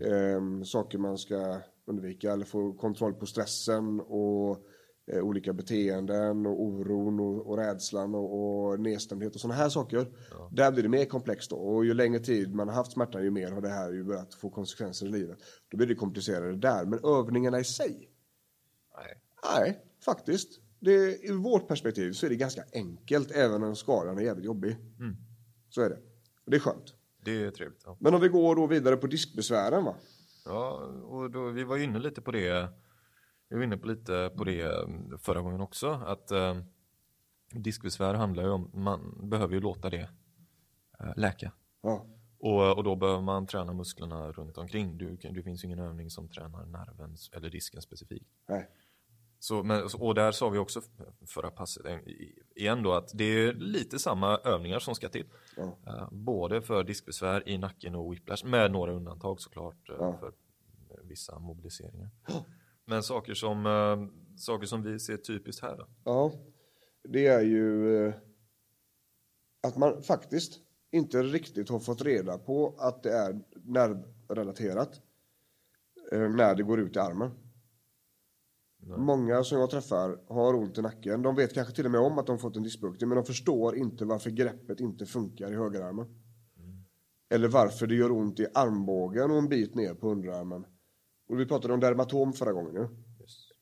[0.00, 4.58] Ehm, saker man ska undvika eller få kontroll på stressen och
[5.12, 10.12] eh, olika beteenden och oron och, och rädslan och, och nedstämdhet och sådana här saker.
[10.50, 13.30] Där blir det mer komplext då och ju längre tid man har haft smärtan ju
[13.30, 15.38] mer har det här ju börjat få konsekvenser i livet.
[15.68, 18.10] Då blir det komplicerade där, men övningarna i sig,
[18.96, 19.22] Nej.
[19.54, 20.60] nej, faktiskt.
[20.80, 24.76] Det, I vårt perspektiv så är det ganska enkelt även om skadan är jävligt jobbig.
[25.68, 25.98] Så är det.
[26.44, 26.94] Och det är skönt.
[27.24, 27.82] Det är trevligt.
[27.84, 27.96] Ja.
[28.00, 29.94] Men om vi går då vidare på diskbesvären va?
[30.44, 30.70] Ja,
[31.04, 32.68] och då, vi var ju inne lite på det.
[33.48, 35.90] Vi var inne på lite på det mm, förra gången också.
[35.90, 36.56] Att eh,
[37.50, 40.10] diskbesvär handlar ju om, man behöver ju låta det
[41.00, 41.52] eh, läka.
[41.82, 42.06] Ja.
[42.38, 44.98] Och, och då behöver man träna musklerna runt omkring.
[44.98, 48.28] Du, det finns ju ingen övning som tränar nerven eller disken specifikt.
[48.48, 48.68] Nej.
[49.40, 50.80] Så, men, och där sa vi också
[51.26, 51.86] förra passet
[52.56, 55.26] igen då att det är lite samma övningar som ska till.
[55.56, 55.78] Ja.
[55.86, 60.18] Eh, både för diskbesvär i nacken och whiplash med några undantag såklart eh, Ja.
[60.20, 60.32] för
[61.04, 62.10] vissa mobiliseringar.
[62.84, 63.96] Men saker som, eh,
[64.36, 65.86] saker som vi ser typiskt här då.
[66.04, 66.32] Ja.
[67.08, 68.12] Det är ju
[69.62, 75.00] att man faktiskt inte riktigt har fått reda på att det är nervrelaterat
[76.12, 77.30] när det går ut i armen.
[78.96, 81.22] Många som jag träffar har ont i nacken.
[81.22, 83.76] De vet kanske till och med om att de fått en diskbuktning men de förstår
[83.76, 86.06] inte varför greppet inte funkar i högerarmen.
[87.30, 90.66] Eller varför det gör ont i armbågen och en bit ner på underarmen
[91.28, 92.88] Och vi pratade om dermatom förra gången nu.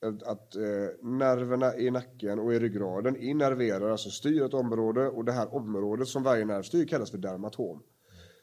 [0.09, 5.25] Att, att eh, nerverna i nacken och i ryggraden innerverar, alltså styr ett område och
[5.25, 7.83] det här området som varje nerv styr kallas för dermatom.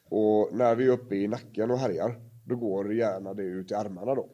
[0.10, 3.74] Och när vi är uppe i nacken och härjar, då går gärna det ut i
[3.74, 4.30] armarna då.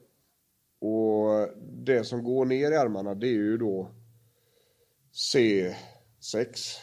[0.81, 3.91] Och det som går ner i armarna det är ju då
[5.13, 6.77] C6,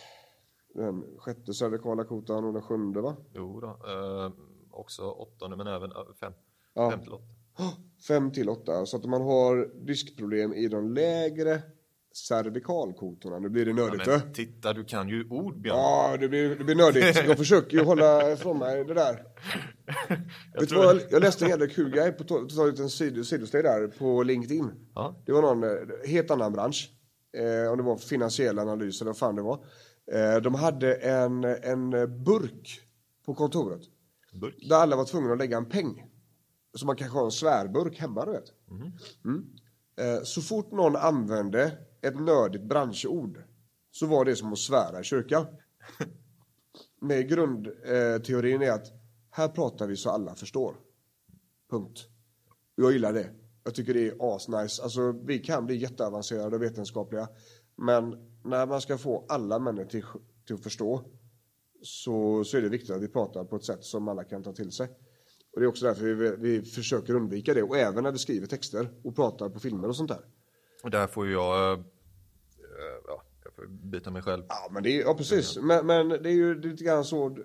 [0.75, 3.17] den sjätte cervikala kotan och den sjunde va?
[3.35, 4.33] Jo då, eh,
[4.71, 6.33] också åttonde men även ö- fem,
[6.75, 6.91] Ja.
[6.91, 7.25] fem till åtta.
[8.09, 8.87] 5 till 8.
[8.87, 11.63] Så att om man har diskproblem i de lägre
[12.17, 15.77] cervikalkotorna, nu blir det Ja, nördigt men titta, du kan ju ord Björn.
[15.77, 17.25] Ja, det blir, det blir nördigt.
[17.27, 19.23] Jag försöker ju hålla ifrån mig det där.
[20.53, 23.89] Jag Vet vad, jag läste en jävla kul grej på ta ta en sidosteg där
[23.99, 24.71] på LinkedIn.
[24.95, 25.23] Ja.
[25.27, 25.71] Det var någon eh,
[26.07, 26.91] helt annan bransch.
[27.37, 29.65] Eh, om det var finansiell analys eller vad fan det var.
[30.13, 31.91] Eh, de hade en, en
[32.25, 32.81] burk
[33.27, 33.83] på kontoret.
[34.33, 34.55] Burk.
[34.69, 36.05] Där alla var tvungna att lägga en peng.
[36.75, 38.53] Så man kanske har en svärburk hemma, du vet.
[39.25, 39.43] Mm.
[40.01, 43.43] Eh, så fort någon använde ett nördigt branschord
[43.91, 45.47] så var det som att svära i kyrkan.
[47.01, 48.93] Med grundteorin är att
[49.31, 50.77] här pratar vi så alla förstår.
[51.71, 52.09] Punkt.
[52.75, 53.31] Jag gillar det.
[53.65, 54.83] Jag tycker det är asnice.
[54.83, 57.29] Alltså, vi kan bli jätteavancerade och vetenskapliga.
[57.77, 60.05] Men när man ska få alla människor till,
[60.47, 61.05] till att förstå
[61.83, 64.53] så, så är det viktigt att vi pratar på ett sätt som alla kan ta
[64.53, 64.89] till sig.
[65.53, 67.63] Och det är också därför vi, vi försöker undvika det.
[67.63, 70.25] Och även när vi skriver texter och pratar på filmer och sånt där.
[70.83, 71.79] Och där får jag, eh,
[73.07, 74.43] ja, jag får byta mig själv.
[74.49, 75.59] Ja, men det är, ja precis.
[75.63, 77.37] Men, men det är ju lite grann så.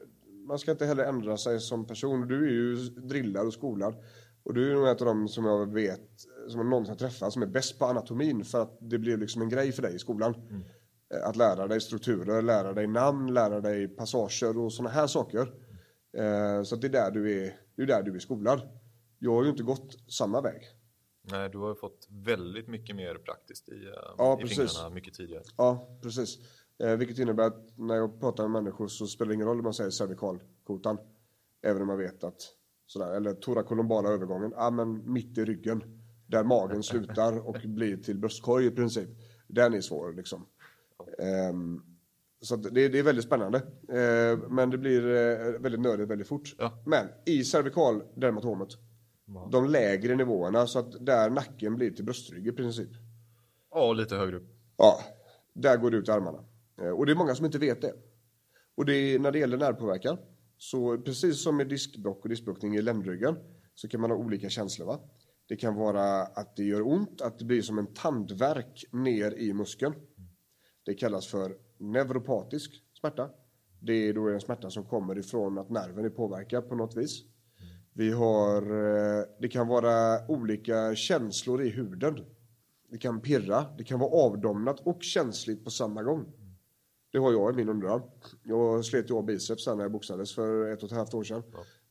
[0.48, 2.28] Man ska inte heller ändra sig som person.
[2.28, 3.96] Du är ju drillad och skolad.
[4.44, 6.10] Och du är nog en av dem som jag vet,
[6.48, 8.44] som jag någonsin träffat, som är bäst på anatomin.
[8.46, 10.36] För att det blev liksom en grej för dig i skolan.
[11.14, 15.54] Eh, Att lära dig strukturer, lära dig namn, lära dig passager och sådana här saker.
[16.18, 18.62] Eh, Så att det är där du är, det är där du är skolad.
[19.20, 20.62] Jag har ju inte gått samma väg.
[21.22, 24.58] Nej, du har ju fått väldigt mycket mer praktiskt i, eh, Ja, i precis.
[24.58, 25.44] fingrarna mycket tidigare.
[25.58, 26.38] Ja, precis.
[26.80, 29.64] Eh, vilket innebär att när jag pratar med människor så spelar det ingen roll om
[29.64, 30.98] man säger cervikalkotan.
[31.62, 32.42] Även om man vet att,
[32.88, 35.84] sådär, eller thorakolombala övergången, ja men mitt i ryggen.
[36.28, 39.10] Där magen slutar och blir till bröstkorg i princip.
[39.48, 40.46] Den är svår liksom.
[41.20, 41.82] Ehm,
[42.42, 43.58] så det, det är väldigt spännande.
[43.90, 46.56] Eh, men det blir eh, väldigt nördigt väldigt fort.
[46.58, 46.84] Ja.
[46.86, 48.70] Men i cervikaldermatomet,
[49.52, 52.90] de lägre nivåerna, så att där nacken blir till bröstrygg i princip.
[53.72, 54.50] Ja, lite högre upp.
[54.78, 55.00] Ja,
[55.54, 56.44] där går det ut i armarna.
[56.82, 57.94] Eh, Och det är många som inte vet det.
[58.76, 60.18] Och det är, när det gäller nervpåverkan,
[60.58, 63.36] så precis som med diskbråck och diskbråckning i ländryggen,
[63.76, 64.86] så kan man ha olika känslor.
[64.88, 65.00] Va?
[65.48, 69.54] Det kan vara att det gör ont, att det blir som en tandvärk ner i
[69.54, 69.94] muskeln.
[70.86, 73.30] Det kallas för neuropatisk smärta.
[73.80, 77.24] Det är då en smärta som kommer ifrån att nerven är påverkad på något vis.
[77.94, 82.26] Vi har, eh, det kan vara olika känslor i huden.
[82.90, 86.26] Det kan pirra, det kan vara avdomnat och känsligt på samma gång.
[87.12, 88.02] Det har jag i min underarm.
[88.44, 91.44] Jag slet ju av biceps när jag boxades för ett och ett halvt år sedan.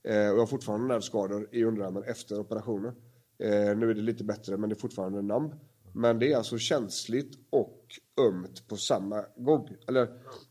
[0.03, 2.95] Eh, och jag har fortfarande nervskador i underarmen efter operationen.
[3.39, 5.55] Eh, nu är det lite bättre men det är fortfarande namn.
[5.93, 7.85] Men det är alltså känsligt och
[8.21, 9.69] ömt på samma gång.
[9.89, 10.09] Eller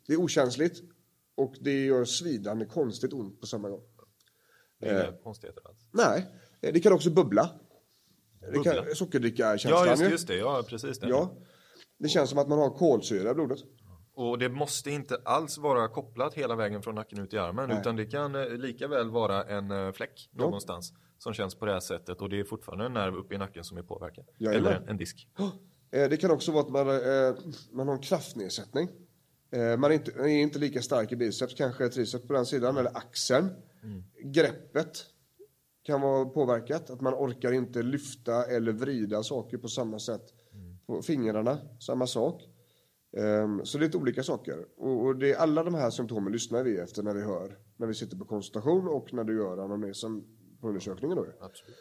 [0.08, 0.82] det är okänsligt
[1.36, 3.82] och det gör svidande konstigt ont på samma gång.
[4.80, 5.88] Det är inga konstigheter alls.
[5.92, 6.26] Nej,
[6.62, 7.50] eh, det kan också bubbla.
[8.42, 8.74] Det Bubbla?
[8.74, 10.08] kan, sockerdricka-känslan Ja, just, ju.
[10.10, 10.36] just det.
[10.38, 11.10] Ja, precis det.
[11.10, 11.38] Ja.
[12.00, 13.60] Det känns som att man har kolsyra i blodet.
[14.13, 17.96] Och det måste inte alls vara kopplat hela vägen från nacken ut i armen utan
[17.96, 21.80] det kan eh, lika väl vara en eh, fläck någonstans som känns på det här
[21.80, 24.26] sättet och det är fortfarande en nerv uppe i nacken som är påverkad.
[24.38, 24.68] Jajamän.
[24.68, 25.28] Eller en, en disk.
[25.92, 27.36] Eh, Det kan också vara att man, eh,
[27.72, 28.89] man har en kraftnedsättning.
[29.52, 32.78] Eh, Man är inte, är inte lika stark i biceps, kanske triceps på den sidan,
[32.78, 33.50] eller axeln.
[34.24, 35.06] Greppet
[35.84, 40.34] kan vara påverkat, att man orkar inte lyfta eller vrida saker på samma sätt.
[40.86, 42.44] På fingrarna, samma sak.
[43.18, 44.65] Ehm, Så det är lite olika saker.
[44.78, 47.88] Och och det är alla de här symptomen lyssnar vi efter när vi hör, när
[47.88, 50.24] vi sitter på konsultation och när du gör anamnesen
[50.62, 51.18] på undersökningen.
[51.18, 51.26] Då.
[51.39, 51.76] Absolut.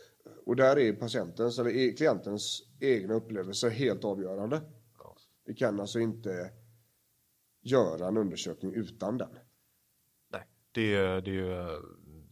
[0.47, 4.61] Och där är patientens, eller är klientens egna upplevelse helt avgörande.
[5.45, 6.51] Vi kan alltså inte
[7.63, 9.29] göra en undersökning utan den.
[10.79, 11.81] Det, är- det är ju,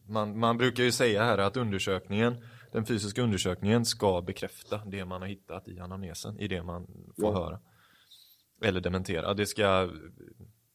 [0.08, 2.36] man, man brukar ju säga här att undersökningen,
[2.72, 7.32] den fysiska undersökningen ska bekräfta det man har hittat i anamnesen, i det man får
[7.32, 7.32] Ja.
[7.44, 7.60] höra.
[8.62, 9.90] Eller dementera, det ska,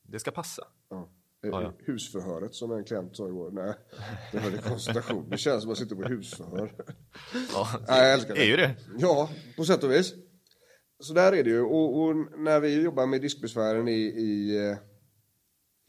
[0.03, 0.63] det ska passa.
[0.89, 1.09] Ja.
[1.41, 1.73] Ja, ja.
[1.85, 3.51] Husförhöret som en klient sa igår.
[3.51, 3.73] Nej,
[4.31, 5.29] det var det konsultation.
[5.29, 6.71] Det känns som att sitta på husförhör.
[7.53, 8.75] Ja, Nej, jag älskar det är ju det.
[8.99, 10.13] Ja, på sätt och vis.
[10.99, 11.61] Så där är det ju.
[11.61, 14.77] Och, och när vi jobbar med diskbesvären i, i, eh,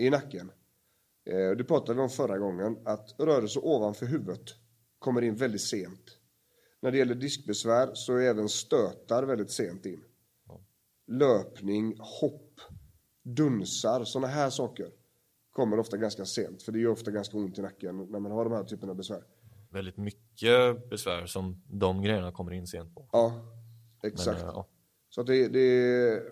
[0.06, 0.50] i nacken.
[1.24, 2.78] Eh, det pratade vi om förra gången.
[2.84, 4.42] Att rörelse ovanför huvudet
[4.98, 6.18] kommer in väldigt sent.
[6.80, 10.04] när det gäller diskbesvär så är även stötar väldigt sent in.
[11.06, 12.60] Löpning, hopp,
[13.22, 14.90] dunsar, sådana här saker
[15.50, 16.62] kommer ofta ganska sent.
[16.62, 18.96] För det gör ofta ganska ont i nacken när man har de här typerna av
[18.96, 19.22] besvär.
[19.70, 23.08] Väldigt mycket besvär som de grejerna kommer in sent på.
[23.12, 23.32] Ja,
[24.02, 24.40] Men, exakt.
[24.42, 24.68] eh, ja.
[25.08, 26.22] Så det, det,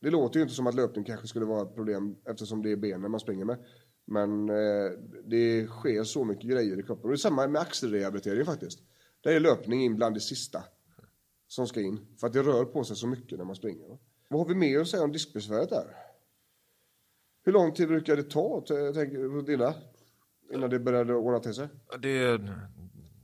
[0.00, 2.76] det låter ju inte som att löpning kanske skulle vara ett problem eftersom det är
[2.76, 3.64] benen man springer med.
[4.10, 4.90] Men eh,
[5.24, 7.02] det sker så mycket grejer i kroppen.
[7.04, 8.78] Och det är samma med axelrehabilitering faktiskt.
[9.20, 10.64] Där är löpning in bland det sista
[11.46, 12.06] som ska in.
[12.20, 13.88] För att det rör på sig så mycket när man springer.
[13.88, 13.98] va.
[14.28, 15.96] Vad har vi mer att säga om diskbesväret där?
[17.44, 18.60] Hur lång tid brukar det ta,
[18.94, 19.74] tänker du, dina?
[20.54, 21.68] Innan det började ordna till sig?
[22.02, 22.40] Det,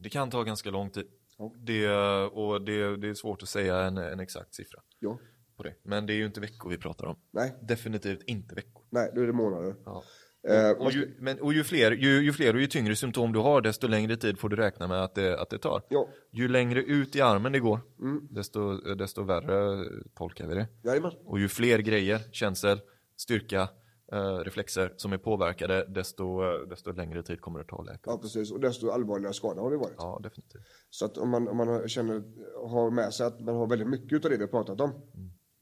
[0.00, 1.06] det kan ta ganska lång tid.
[1.38, 1.52] Ja.
[1.56, 1.88] Det,
[2.32, 5.18] och det, det är svårt att säga en, en exakt siffra Ja.
[5.56, 5.74] på det.
[5.82, 7.16] Men det är ju inte veckor vi pratar om.
[7.30, 8.82] Nej, Definitivt inte veckor.
[8.90, 9.74] nej, då är det månader.
[9.84, 10.02] Ja.
[10.48, 13.38] Eh, Och, ju, men, och ju, fler, ju, ju fler och ju tyngre symptom du
[13.38, 15.82] har, desto längre tid får du räkna med att det, att det tar.
[15.88, 18.28] Ja, Ju längre ut i armen det går, Mm.
[18.30, 20.68] desto, desto värre tolkar vi det.
[20.84, 21.12] jajamän.
[21.24, 22.80] Och ju fler grejer, känsel,
[23.16, 23.68] styrka,
[24.12, 28.00] eh, reflexer som är påverkade, desto, eh, desto längre tid kommer det ta att läka.
[28.06, 28.52] Ja, precis.
[28.52, 29.94] Och desto allvarligare skada har det varit.
[29.98, 30.62] Ja, definitivt.
[30.90, 32.22] Så att om man, om man känner,
[32.68, 34.92] har med sig att man har väldigt mycket av det vi har pratat om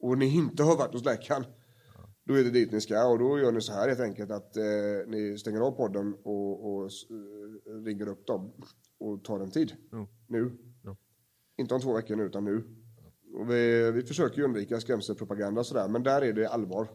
[0.01, 1.44] och ni inte har varit hos läkaren,
[2.25, 4.57] då är det dit ni ska och då gör ni så här helt enkelt att
[4.57, 4.63] eh,
[5.07, 8.53] ni stänger av podden och, och eh, ringer upp dem
[8.99, 9.73] och tar en tid.
[9.93, 10.07] Mm.
[10.29, 10.53] Nu.
[10.85, 10.97] Ja.
[11.57, 12.65] Inte om två veckor nu, utan nu.
[13.35, 16.89] Och vi, vi försöker ju undvika skrämselpropaganda och sådär, men där är det allvar.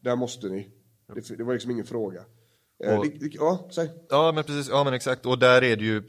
[0.00, 0.70] Där måste ni.
[1.14, 2.24] Det, det var liksom ingen fråga.
[2.84, 3.90] Eh, Och- ja, säg.
[4.08, 5.26] Ja men precis, ja men exakt.
[5.26, 6.02] Och där är det ju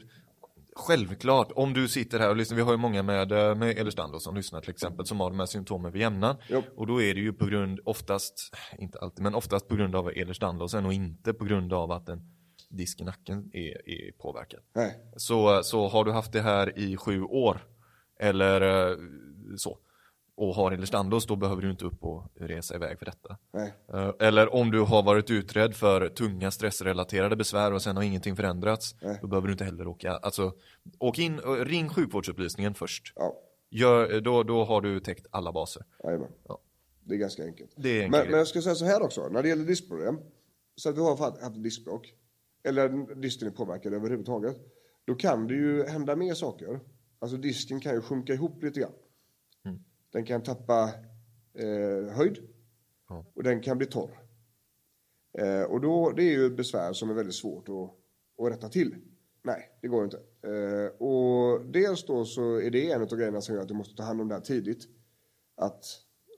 [0.76, 4.20] självklart, om du sitter här och lyssnar, vi har ju många med, eh, med Ehlers-Danlos
[4.20, 6.36] som lyssnar till exempel, som har de här symptomen vid jämnan.
[6.48, 6.62] Jo.
[6.76, 10.10] Och då är det ju på grund, oftast, inte alltid, men oftast på grund av
[10.10, 12.20] Ehlers-Danlosen och inte på grund av att en
[12.70, 14.60] disk i nacken är, är påverkad.
[14.74, 14.98] Nej.
[15.16, 17.64] Så, så har du haft det här i sju år,
[18.20, 18.96] eller eh,
[19.56, 19.78] så,
[20.40, 23.36] och har Ehlers-Danlos, då behöver du inte upp och resa iväg för detta.
[23.52, 23.72] Nej.
[23.92, 28.36] Eh, Eller om du har varit utredd för tunga stressrelaterade besvär och sen har ingenting
[28.36, 29.18] förändrats, Nej.
[29.22, 30.12] då behöver du inte heller åka.
[30.12, 30.52] Alltså,
[30.98, 33.12] åk in och ring sjukvårdsupplysningen först.
[33.16, 33.34] Ja,
[33.70, 35.82] Gör, då, då har du täckt alla baser.
[36.04, 36.28] jajamän.
[36.48, 36.58] Ja.
[37.04, 37.70] Det är ganska enkelt.
[37.78, 40.18] Är en men, men jag ska säga så här också, när det gäller diskproblem,
[40.76, 42.14] så att vi har haft diskbråck,
[42.64, 44.56] eller disken är påverkad överhuvudtaget,
[45.04, 46.80] då kan det ju hända mer saker.
[47.18, 48.92] Alltså disken kan ju sjunka ihop lite grann.
[50.12, 50.90] Den kan tappa
[51.54, 52.38] eh, höjd
[53.08, 53.24] Ja.
[53.34, 54.18] och den kan bli torr.
[55.38, 58.68] Eh, och då, det är ju ett besvär som är väldigt svårt att, att rätta
[58.68, 58.96] till.
[59.42, 60.16] Nej, det går inte.
[60.42, 63.94] Eh, och dels då så är det en av grejerna som gör att du måste
[63.96, 64.88] ta hand om det här tidigt.
[65.56, 65.84] Att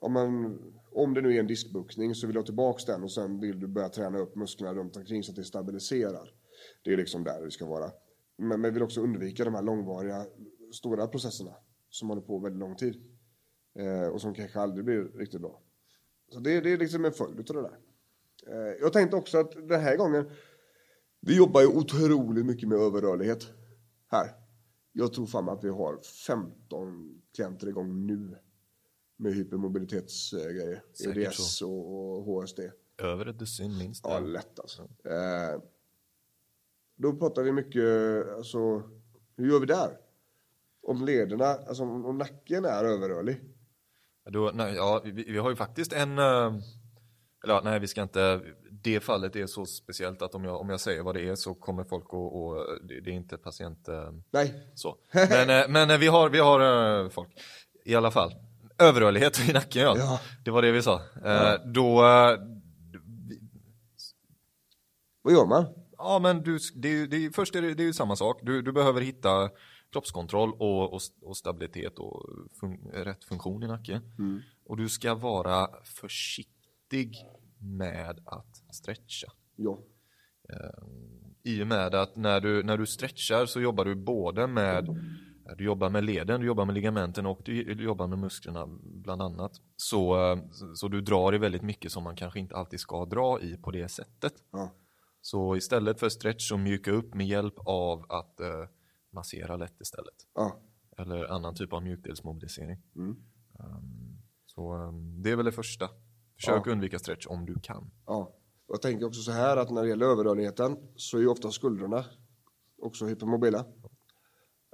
[0.00, 0.58] om, man,
[0.92, 3.60] om det nu är en diskbuktning så vill du ha tillbaka den och sen vill
[3.60, 6.34] du börja träna upp musklerna runt omkring så att det stabiliserar.
[6.84, 7.90] Det är liksom där det ska vara.
[8.36, 10.26] Men men vi vill också undvika de här långvariga,
[10.72, 11.54] stora processerna
[11.90, 13.02] som håller på väldigt lång tid.
[13.74, 15.60] Eh, och som kanske aldrig blir riktigt bra.
[16.28, 17.78] Så det, det är liksom en följd av det där.
[18.46, 20.30] Eh, jag tänkte också att den här gången,
[21.20, 23.46] vi jobbar ju otroligt mycket med överrörlighet
[24.08, 24.28] här.
[24.92, 28.36] Jag tror fan att vi har 15 klienter igång nu
[29.16, 30.82] med hypermobilitetsgrejer.
[31.06, 32.60] EDS och, och HSD.
[32.98, 34.04] Över ett dussin minst.
[34.08, 34.82] Ja, lätt alltså.
[34.82, 35.62] Eh,
[36.96, 37.84] då pratar vi mycket,
[38.36, 38.82] alltså,
[39.36, 39.98] hur gör vi där?
[40.82, 43.40] Om lederna, alltså om, om nacken är överrörlig.
[44.30, 46.54] Då, nej, ja, vi, vi har ju faktiskt en, eh,
[47.44, 50.68] eller ja, nej vi ska inte, det fallet är så speciellt att om jag, om
[50.68, 53.88] jag säger vad det är så kommer folk att, och, det, det är inte patient,
[53.88, 54.96] eh, Nej, så.
[55.12, 57.28] Men, eh, men vi har, vi har folk,
[57.84, 58.34] i alla fall.
[58.78, 59.94] Överrörlighet i nacken ja.
[59.98, 60.20] Ja.
[60.44, 61.00] Det var det vi sa.
[61.24, 61.94] Eh, Då,
[65.22, 65.66] vad gör man?
[66.02, 68.40] ja men du, det, det, först är det, det är ju samma sak.
[68.42, 69.50] Du, du behöver hitta
[69.92, 72.26] kroppskontroll och, och, och stabilitet och
[72.60, 74.02] fun, rätt funktion i nacken.
[74.64, 77.16] Och du ska vara försiktig
[77.58, 79.32] med att stretcha.
[79.56, 79.78] Ja,
[81.42, 84.88] I och med att när du, när du stretchar så jobbar du både med
[85.58, 89.22] du jobbar med leden, du jobbar med ligamenten och du, du jobbar med musklerna bland
[89.22, 89.52] annat.
[89.76, 93.04] Så, eh, så, så du drar i väldigt mycket som man kanske inte alltid ska
[93.04, 94.32] dra i på det sättet.
[94.52, 94.72] ja,
[95.20, 98.66] Så istället för stretch så mjuka upp med hjälp av att eh,
[99.12, 100.14] massera lätt istället.
[100.34, 100.60] ja.
[100.98, 102.82] Eller annan typ av mjukdelsmobilisering.
[102.96, 103.10] Mm.
[103.58, 105.88] Um, så um, det är väl det första.
[106.36, 106.72] Försök Ja.
[106.72, 107.90] undvika stretch om du kan.
[108.06, 108.34] Ja,
[108.68, 112.04] jag tänker också så här att när det gäller överrörligheten så är ju ofta skulderna
[112.82, 113.64] också hypermobila.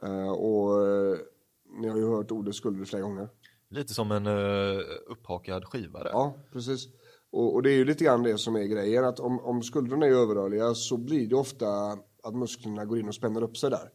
[0.03, 1.19] Eh, och eh,
[1.81, 3.29] ni har ju hört ordet skulder flera gånger.
[3.71, 6.11] Lite som en uh, upphakad skiva där.
[6.11, 6.87] Ja, precis.
[7.31, 10.07] Och, och det är ju lite grann det som är grejen att om, om skulderna
[10.07, 11.67] är överrörliga så blir det ofta
[12.23, 13.91] att musklerna går in och spänner upp sig där.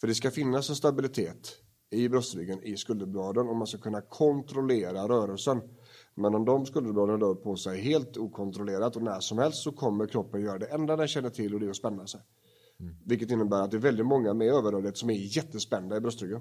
[0.00, 1.56] För det ska finnas en stabilitet
[1.90, 5.60] i bröstryggen, i skulderbladen, om man ska kunna kontrollera rörelsen.
[6.14, 10.06] Men om de skulderbladen rör på sig helt okontrollerat och när som helst så kommer
[10.06, 12.20] kroppen göra det enda den känner till och det är att spänna sig.
[13.04, 16.40] Vilket innebär att det är väldigt många med överrörlighet som är jättespända i bröstryggen.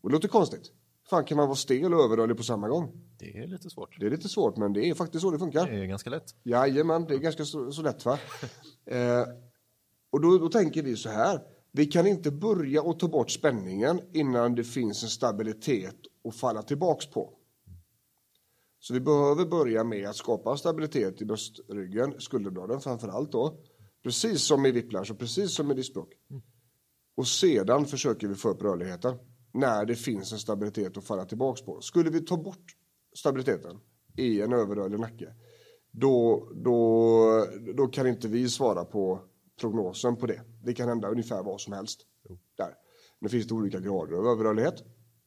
[0.00, 0.72] Och det låter konstigt.
[1.10, 2.92] Fan kan man vara stel och överrörlig på samma gång?
[3.18, 4.00] Det är lite svårt.
[4.00, 5.66] Det är lite svårt men det är faktiskt så det funkar.
[5.66, 6.34] Det är ganska lätt.
[6.42, 8.18] Jajamän, det är ganska så, så lätt va.
[8.86, 9.24] eh,
[10.10, 11.40] och då, då tänker vi så här.
[11.76, 15.96] Vi kan inte börja och ta bort spänningen innan det finns en stabilitet
[16.28, 17.30] att falla tillbaks på.
[18.80, 23.58] Så vi behöver börja med att skapa stabilitet i bröstryggen, skulderbladen framför allt då.
[24.02, 26.12] Precis som i whiplash och precis som i diskbråck.
[27.14, 29.14] Och sedan försöker vi få upp rörligheten
[29.52, 31.80] när det finns en stabilitet att falla tillbaks på.
[31.80, 32.76] Skulle vi ta bort
[33.14, 33.78] stabiliteten
[34.16, 35.34] i en överrörlig nacke,
[35.90, 39.20] då, då, då kan inte vi svara på
[39.60, 40.42] prognosen på det.
[40.64, 42.00] Det kan hända ungefär vad som helst.
[42.56, 42.74] Där.
[43.18, 44.74] Nu finns det olika grader av överrörlighet.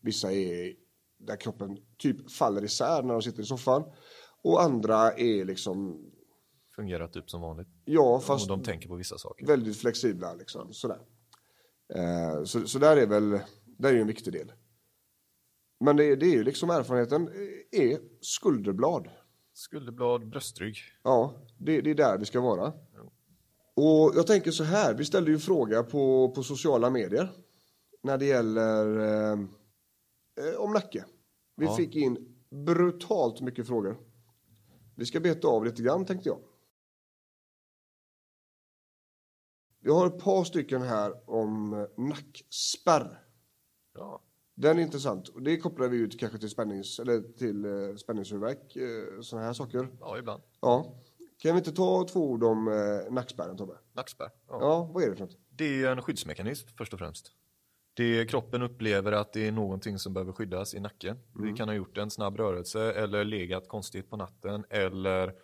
[0.01, 0.75] Vissa är
[1.17, 3.83] där kroppen typ faller isär när de sitter i soffan.
[4.43, 6.05] Och andra är liksom,
[6.75, 7.67] Fungerar typ som vanligt.
[7.85, 9.45] ja fast Och de tänker på vissa saker.
[9.45, 10.73] väldigt flexibla liksom.
[10.73, 10.99] Sådär.
[11.95, 13.29] Eh, så, så där är väl,
[13.65, 14.51] där är ju en viktig del.
[15.79, 17.29] Men det, det är ju liksom erfarenheten
[17.71, 19.09] är skulderblad.
[19.53, 20.77] Skulderblad, bröstrygg.
[21.03, 22.73] Ja, det, det är där vi ska vara.
[23.79, 27.31] Och jag tänker så här, vi ställde ju fråga på, på sociala medier
[28.03, 29.39] när det gäller eh,
[30.57, 31.05] om nacke.
[31.55, 31.75] Vi Ja.
[31.75, 33.97] fick in brutalt mycket frågor.
[34.95, 36.39] Vi ska beta av lite grann tänkte jag.
[39.79, 43.23] Vi har ett par stycken här om nackspärr.
[43.93, 44.21] Ja.
[44.55, 48.75] Den är intressant och det kopplar vi ut kanske till spännings eller till eh, spänningshuvudvärk,
[48.75, 49.87] eh, sådana här saker.
[49.99, 50.43] ja, ibland.
[50.61, 50.95] Ja.
[51.37, 53.73] Kan vi inte ta två ord om eh, nackspärren Tobbe?
[53.93, 54.29] Nackspärr.
[54.47, 54.57] Ja.
[54.61, 55.37] Ja, vad är det för något?
[55.49, 57.31] Det är en skyddsmekanism först och främst.
[57.93, 61.19] Det kroppen upplever att det är någonting som behöver skyddas i nacken.
[61.43, 65.35] Vi kan ha gjort en snabb rörelse eller legat konstigt på natten eller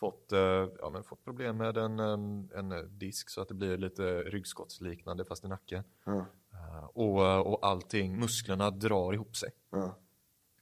[0.00, 4.22] fått, eh, ja, men fått problem med en, en, disk så att det blir lite
[4.22, 5.84] ryggskottsliknande fast i nacken.
[6.06, 9.98] Eh, Och, och allting, musklerna drar ihop sig ja,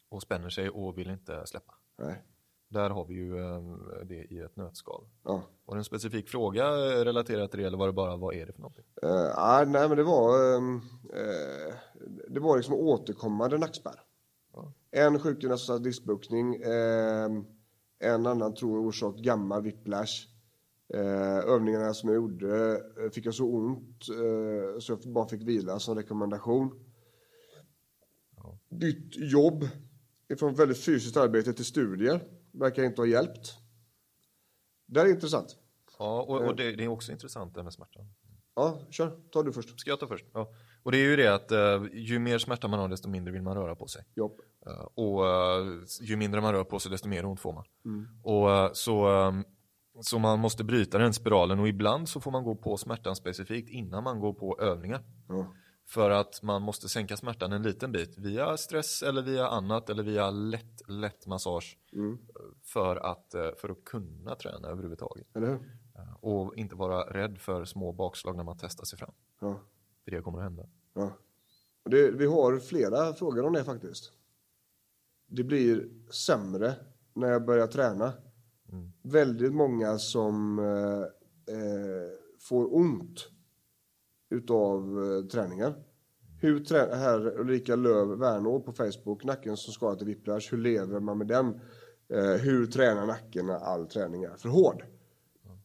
[0.09, 1.75] och spänner sig och vill inte släppa.
[1.97, 2.23] nej,
[2.71, 3.63] Där har vi ju eh,
[4.05, 5.05] det i ett nötskal.
[5.25, 5.43] ja.
[5.65, 8.47] Var det en specifik fråga eh, relaterat till det eller var det bara vad är
[8.47, 8.85] det för någonting?
[9.35, 10.81] Ah, nej, men det var, ehm,
[11.15, 11.75] eh,
[12.29, 14.01] det var liksom återkommande nackspärr.
[14.91, 17.45] En sjukgymnast diskbuktning, ehm,
[17.99, 20.27] en annan tror orsak gammal whiplash.
[21.47, 22.83] Övningarna som jag gjorde
[23.15, 24.05] fick jag så ont
[24.79, 26.71] så jag bara fick vila som rekommendation.
[28.71, 29.69] Bytt jobb
[30.29, 32.40] ifrån väldigt fysiskt arbete till studier.
[32.53, 33.55] Verkar inte ha hjälpt.
[34.87, 35.57] Det är intressant.
[35.99, 38.07] Ja, och, och det, det är också intressant det med smärtan.
[38.55, 39.21] Ja, kör.
[39.33, 39.81] Ta du först.
[39.81, 40.27] Ska jag ta först?
[40.33, 40.53] Ja.
[40.83, 43.43] Och det är ju det att eh, ju mer smärta man har desto mindre vill
[43.43, 44.05] man röra på sig.
[44.15, 44.41] Jobb.
[44.67, 45.67] Eh, och eh,
[46.01, 47.65] ju mindre man rör på sig desto mer ont får man.
[48.23, 49.33] Och eh, så, eh,
[50.01, 53.71] så man måste bryta den spiralen och ibland så får man gå på smärtan specifikt
[53.71, 55.05] innan man går på övningar.
[55.29, 55.55] Ja.
[55.91, 60.03] För att man måste sänka smärtan en liten bit via stress eller via annat eller
[60.03, 61.79] via lätt, lätt massage.
[61.93, 62.19] Mm.
[62.63, 65.27] För, att, eh, för att kunna träna överhuvudtaget.
[65.37, 65.57] Eh,
[66.21, 69.13] Och inte vara rädd för små bakslag när man testar sig fram.
[69.41, 69.61] Ja.
[70.05, 70.69] För det kommer att hända.
[70.95, 71.13] Ja.
[71.85, 74.13] Det, vi har flera frågor om det faktiskt.
[75.27, 76.75] Det blir sämre
[77.15, 78.13] när jag börjar träna.
[79.03, 81.01] Väldigt många som eh,
[81.57, 83.31] eh, får ont
[84.31, 85.75] utav eh, träningar.
[86.41, 91.19] Hur trä- Ulrika Löv Värnå på Facebook, nacken som skadat till whiplash, hur lever man
[91.19, 91.61] med den?
[92.13, 94.85] Eh, hur tränar nacken när all träning är för hård?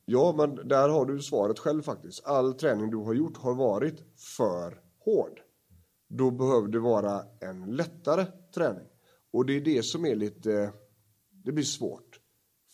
[0.06, 2.25] Ja, men där har du svaret själv faktiskt.
[2.25, 4.04] All träning du har gjort har varit
[4.38, 5.39] för hård.
[6.10, 8.25] Då behöver det vara en lättare
[8.56, 8.88] träning.
[9.32, 10.71] Och det är det som är lite,
[11.32, 12.19] det blir svårt.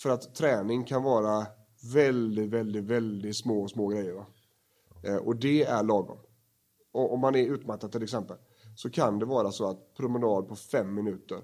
[0.02, 1.48] För att träning kan vara
[1.94, 4.14] väldigt, väldigt, väldigt små, små grejer.
[4.14, 4.26] Va?
[5.04, 6.18] Eh, och det är lagom.
[6.92, 8.38] Och om man är utmattad till exempel
[8.76, 11.44] så kan det vara så att promenad på fem minuter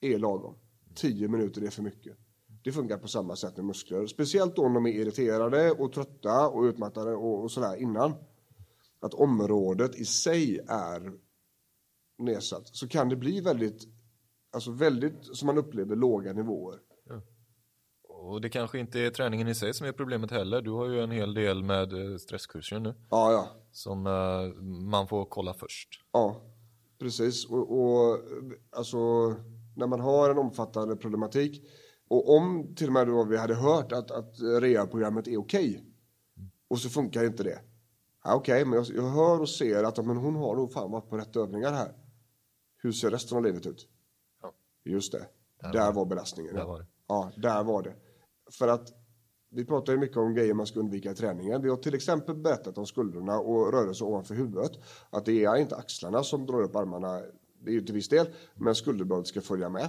[0.00, 0.54] är lagom.
[0.94, 2.16] Tio minuter är för mycket.
[2.62, 4.06] Det funkar på samma sätt med muskler.
[4.06, 8.14] Speciellt då om de är irriterade och trötta och utmattade och, och sådär innan.
[9.00, 11.12] Att området i sig är
[12.18, 12.76] nedsatt.
[12.76, 13.88] Så kan det bli väldigt,
[14.52, 16.78] alltså väldigt, som man upplever, låga nivåer.
[18.22, 20.62] Och det kanske inte är träningen i sig som är problemet heller.
[20.62, 23.48] Du har ju en hel del med eh, stresskurser nu Ja, ja.
[23.72, 25.88] som eh, man får kolla först.
[26.12, 26.42] Ja,
[26.98, 27.46] precis.
[27.50, 28.18] Och, och
[28.70, 28.98] alltså,
[29.76, 31.68] när man har en omfattande problematik
[32.08, 35.84] och om till och med då vi hade hört att, att rehabprogrammet är okej
[36.68, 37.60] och så funkar inte det.
[38.24, 41.08] Ja, Okej, men jag, jag hör och ser att men hon har nog fan varit
[41.10, 41.92] på rätt övningar här.
[42.76, 43.88] Hur ser resten av livet ut?
[44.42, 44.52] Ja.
[44.84, 45.26] Just det.
[45.62, 46.54] Där Där, var var belastningen.
[46.54, 46.86] Där var det.
[47.08, 47.94] Ja, där var det.
[48.50, 48.92] För att
[49.50, 51.62] vi pratar ju mycket om grejer man ska undvika i träningen.
[51.62, 54.72] Vi har till exempel berättat om skulderna och rörelser ovanför huvudet.
[55.10, 57.20] Att det är inte axlarna som drar upp armarna,
[57.64, 59.88] det är ju till viss del, men skulderbladet ska följa med.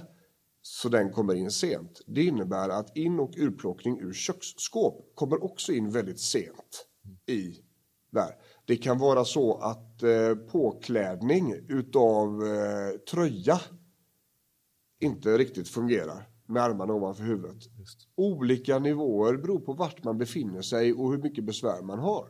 [0.62, 2.00] Så den kommer in sent.
[2.06, 6.86] Det innebär att in och urplockning ur köksskåp kommer också in väldigt sent
[7.26, 7.56] i
[8.10, 8.36] där.
[8.66, 13.60] Det kan vara så att eh, påklädning utav eh, tröja
[15.00, 17.78] inte riktigt fungerar med armarna ovanför huvudet.
[17.78, 18.08] Just.
[18.16, 22.28] Olika nivåer beror på vart man befinner sig och hur mycket besvär man har.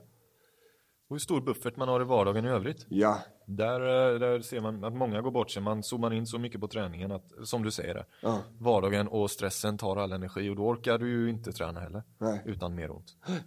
[1.09, 2.87] Och hur stor buffert man har i vardagen i övrigt.
[2.89, 5.63] Ja, Där, eh, där ser man att många går bort sig.
[5.63, 9.31] Man zoomar in så mycket på träningen att, som du säger, där, ja, vardagen och
[9.31, 12.03] stressen tar all energi och då orkar du ju inte träna heller.
[12.19, 12.43] nej.
[12.47, 13.17] Utan mer ont.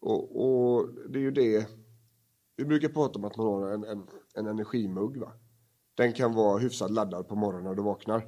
[0.00, 1.68] Och, och det är ju det.
[2.56, 5.16] Vi brukar prata om att man har en, en, en energimugg.
[5.16, 5.32] Va?
[5.96, 8.22] Den kan vara hyfsat laddad på morgonen när du vaknar.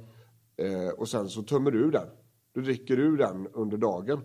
[0.59, 2.07] Eh, och sen så tömmer du ur den.
[2.53, 4.17] Du dricker ur den under dagen.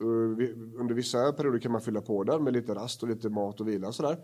[0.00, 3.60] Eh, under vissa perioder kan man fylla på den med lite rast och lite mat
[3.60, 4.18] och vila och sådär.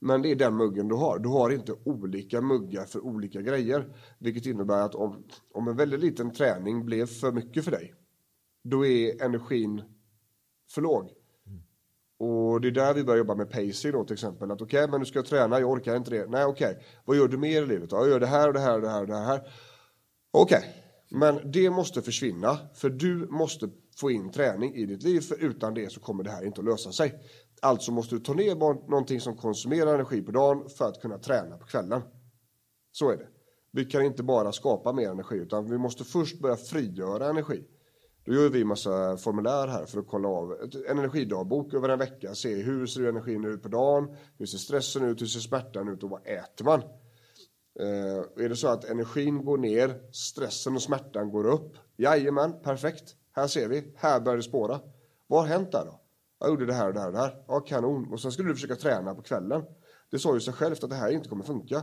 [0.00, 1.18] Men det är den muggen du har.
[1.18, 3.96] Du har inte olika muggar för olika grejer.
[4.18, 7.94] Vilket innebär att om, om en väldigt liten träning blev för mycket för dig.
[8.64, 9.82] Då är energin
[10.70, 11.10] för låg.
[12.18, 14.50] Och det är där vi börjar jobba med pacing då till exempel.
[14.50, 16.26] Att okej, men du ska träna, jag orkar inte det.
[16.26, 16.78] Nej, okej.
[17.04, 17.90] Vad gör du mer i livet?
[17.90, 17.96] då?
[17.96, 19.40] Jag gör det här och det här och det här och det här.
[20.30, 20.79] Okej,
[21.10, 22.58] men det måste försvinna.
[22.74, 25.20] För du måste få in träning i ditt liv.
[25.20, 27.22] För utan det så kommer det här inte att lösa sig.
[27.62, 28.54] Alltså måste du ta ner
[28.90, 32.02] någonting som konsumerar energi på dagen för att kunna träna på kvällen.
[32.92, 33.26] Så är det.
[33.72, 37.64] Vi kan inte bara skapa mer energi utan vi måste först börja frigöra energi.
[38.24, 40.52] Då gör vi massa formulär här för att kolla av
[40.88, 42.34] en energidagbok över en vecka.
[42.34, 46.02] Se hur ser energin ut på dagen, hur ser stressen ut, hur ser smärtan ut
[46.02, 46.82] och vad äter man?
[47.80, 51.76] Eh, är det så att energin går ner, stressen och smärtan går upp?
[51.96, 53.16] Jajamän, perfekt.
[53.32, 54.80] Här ser vi, här börjar det spåra.
[55.26, 56.00] Vad har hänt där då?
[56.38, 57.44] Jag gjorde det här och det här och det här.
[57.48, 58.12] Ja, kanon.
[58.12, 59.64] Och sen skulle du försöka träna på kvällen.
[60.10, 61.82] Det sa ju sig självt att det här inte kommer funka.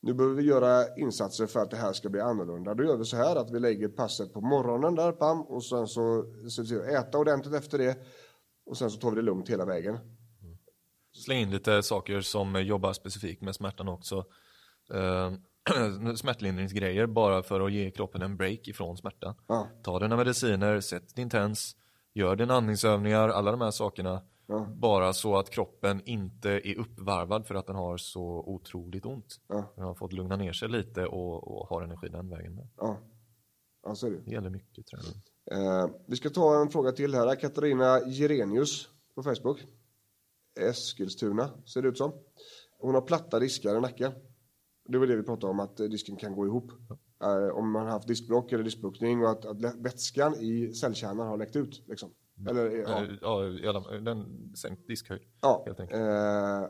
[0.00, 2.74] Nu behöver vi göra insatser för att det här ska bli annorlunda.
[2.74, 5.86] Då gör vi så här att vi lägger passet på morgonen där, pam, och sen
[5.86, 7.98] så ser vi till att äta ordentligt efter det.
[8.66, 9.98] Och sen så tar vi det lugnt hela vägen.
[11.12, 14.24] Släng in lite saker som jobbar specifikt med smärtan också.
[14.94, 15.32] Eh,
[16.16, 19.34] smärtlindringsgrejer bara för att ge kroppen en break ifrån smärtan.
[19.46, 21.76] Ja, Ta dina mediciner, sätt din tens,
[22.14, 24.22] gör dina andningsövningar, alla de här sakerna.
[24.46, 24.66] Ja.
[24.74, 29.40] Bara så att kroppen inte är uppvarvad för att den har så otroligt ont.
[29.48, 32.54] ja, Den har fått lugna ner sig lite och, och har energi den vägen.
[32.54, 32.68] Med.
[32.76, 32.96] ja.
[33.82, 34.20] Ja, så är det.
[34.24, 35.22] Det gäller mycket träning.
[35.50, 37.34] Eh, vi ska ta en fråga till här.
[37.34, 39.64] Katarina Gerenius på Facebook.
[40.60, 42.12] Eskilstuna ser det ut som.
[42.78, 44.12] Hon har platta diskar i nacken.
[44.88, 46.70] Det var det vi pratade om, att disken kan gå ihop.
[47.22, 51.36] Eh, om man har haft diskbråck eller diskbråckning och att, att vätskan i cellkärnan har
[51.36, 51.82] läckt ut.
[51.86, 52.10] Liksom.
[52.50, 53.04] Eller, eh, ja.
[53.04, 55.22] Eh, Ja, i alla, den sänkt diskhöjd.
[55.40, 56.00] Ja, helt enkelt.
[56.00, 56.68] eh,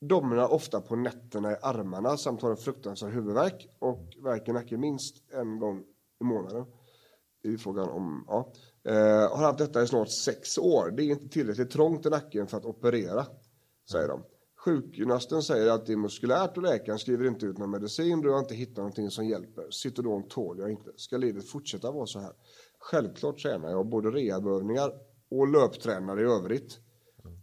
[0.00, 5.32] domnar ofta på nätterna i armarna samt har en fruktansvärd huvudvärk och värker nacken minst
[5.32, 5.84] en gång
[6.20, 6.64] i månaden.
[7.42, 8.52] Är frågan om, ja.
[8.84, 10.90] Eh, har haft detta i snart sex år.
[10.96, 13.26] Det är inte tillräckligt trångt i nacken för att operera,
[13.90, 14.22] säger de.
[14.68, 18.38] Sjukgymnasten säger att det är muskulärt och läkaren skriver inte ut någon medicin då jag
[18.38, 19.70] inte hittar någonting som hjälper.
[19.70, 20.92] Citodon tål jag inte.
[20.96, 22.32] Ska livet fortsätta vara så här?
[22.78, 24.92] Självklart tränar jag både rehabövningar
[25.30, 26.78] och löptränar i övrigt.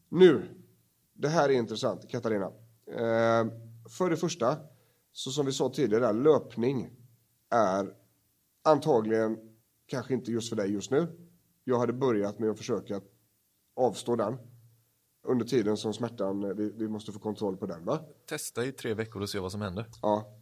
[0.10, 0.44] Nu,
[1.14, 2.46] det här är intressant, Katarina.
[2.88, 3.48] Eh,
[3.98, 4.58] för det första,
[5.12, 6.90] så som vi sa tidigare, löpning
[7.50, 7.94] är
[8.64, 9.38] antagligen
[9.86, 11.08] kanske inte just för dig just nu.
[11.64, 13.02] Jag hade börjat med att försöka
[13.76, 14.38] avstå den
[15.26, 17.86] under tiden som smärtan, eh, vi, vi måste få kontroll på den.
[17.86, 18.00] Va?
[18.30, 19.86] Testa i tre veckor och se vad som händer.
[20.02, 20.40] Ja.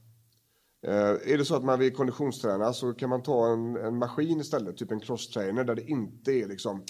[0.88, 4.40] Eh, är det så att man vill konditionsträna så kan man ta en, en maskin
[4.40, 6.84] istället, typ en crosstrainer där det inte är liksom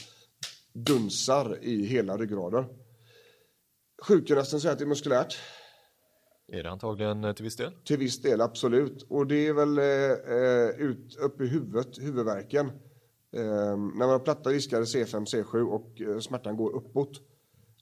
[0.74, 2.66] dunsar i hela ryggraden.
[4.08, 5.38] Sjukgymnasten säger att det är muskulärt.
[6.48, 7.72] Är det antagligen eh, till viss del?
[7.86, 9.06] Till viss del, absolut.
[9.10, 12.68] Och det är väl eh, ut, upp i huvudet, huvudvärken.
[13.36, 17.22] Eh, när man har platta diskar C5, C7 och eh, smärtan går uppåt.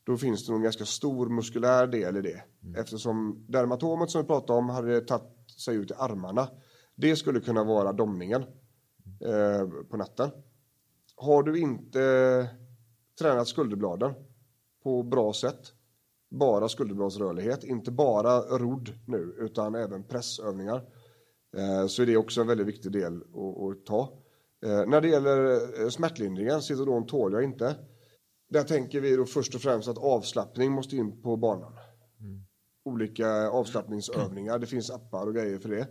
[0.03, 2.43] Då finns det nog en ganska stor muskulär del i det.
[2.77, 6.49] Eftersom dermatomet som vi pratade om hade tagit sig ut i armarna.
[6.95, 8.41] Det skulle kunna vara domningen
[9.21, 10.29] eh, på natten.
[11.15, 12.49] Har du inte
[13.19, 14.13] tränat skulderbladen
[14.83, 15.73] på bra sätt,
[16.29, 20.83] bara skulderbladsrörlighet, inte bara rodd nu, utan även pressövningar,
[21.57, 24.01] eh, så är det också en väldigt viktig del att, att ta.
[24.65, 27.75] Eh, när det gäller eh, smärtlindringen, Citodon tål jag inte.
[28.51, 31.73] Där tänker vi då först och främst att avslappning måste in på banan.
[32.85, 35.87] Olika avslappningsövningar, det finns appar och grejer för det.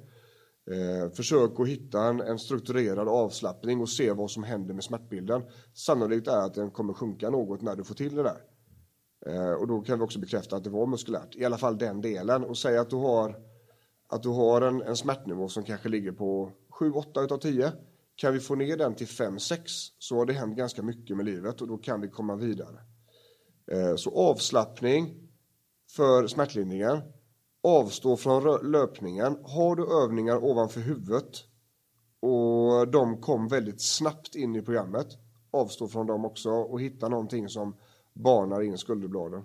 [0.76, 5.42] Eh, försök att hitta en, en strukturerad avslappning och se vad som händer med smärtbilden.
[5.74, 8.40] Sannolikt är att den kommer sjunka något när du får till det där.
[9.26, 12.00] Eh, och då kan vi också bekräfta att det var muskulärt, i alla fall den
[12.00, 12.44] delen.
[12.44, 13.36] Och säga att du har,
[14.08, 17.72] att du har en, en smärtnivå som kanske ligger på 7-8 utav 10.
[18.20, 19.58] Kan vi få ner den till 5-6
[19.98, 22.76] så har det hänt ganska mycket med livet och då kan vi komma vidare.
[23.72, 25.28] Eh, så avslappning
[25.96, 27.02] för smärtlindringen.
[27.62, 29.38] Avstå från löpningen.
[29.44, 31.44] Har du övningar ovanför huvudet
[32.20, 35.06] och de kom väldigt snabbt in i programmet.
[35.50, 37.76] Avstå från dem också och hitta någonting som
[38.12, 39.44] banar in skulderbladen.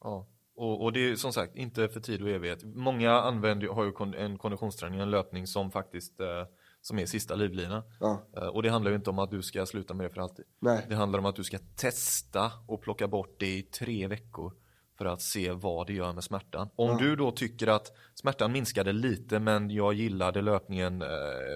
[0.00, 0.26] Ja.
[0.54, 2.64] Och, och det är som sagt inte för tid och evighet.
[2.64, 6.46] Många använder, har ju en konditionsträning, en löpning som faktiskt eh,
[6.82, 7.84] som är sista livlina.
[8.00, 8.22] Ja.
[8.36, 10.44] Eh, och det handlar ju inte om att du ska sluta med det för alltid.
[10.60, 10.86] Nej.
[10.88, 14.52] Det handlar om att du ska testa och plocka bort det i tre veckor
[14.98, 16.68] för att se vad det gör med smärtan.
[16.76, 21.08] Om du då tycker att smärtan minskade lite men jag gillade löpningen eh,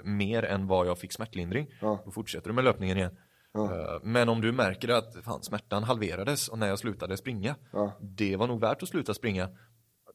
[0.05, 2.03] mer än vad jag fick smärtlindring, Ja.
[2.05, 3.16] då fortsätter du med löpningen igen.
[3.57, 7.93] Eh, Men om du märker att fan, smärtan halverades och när jag slutade springa, Ja.
[8.01, 9.49] det var nog värt att sluta springa,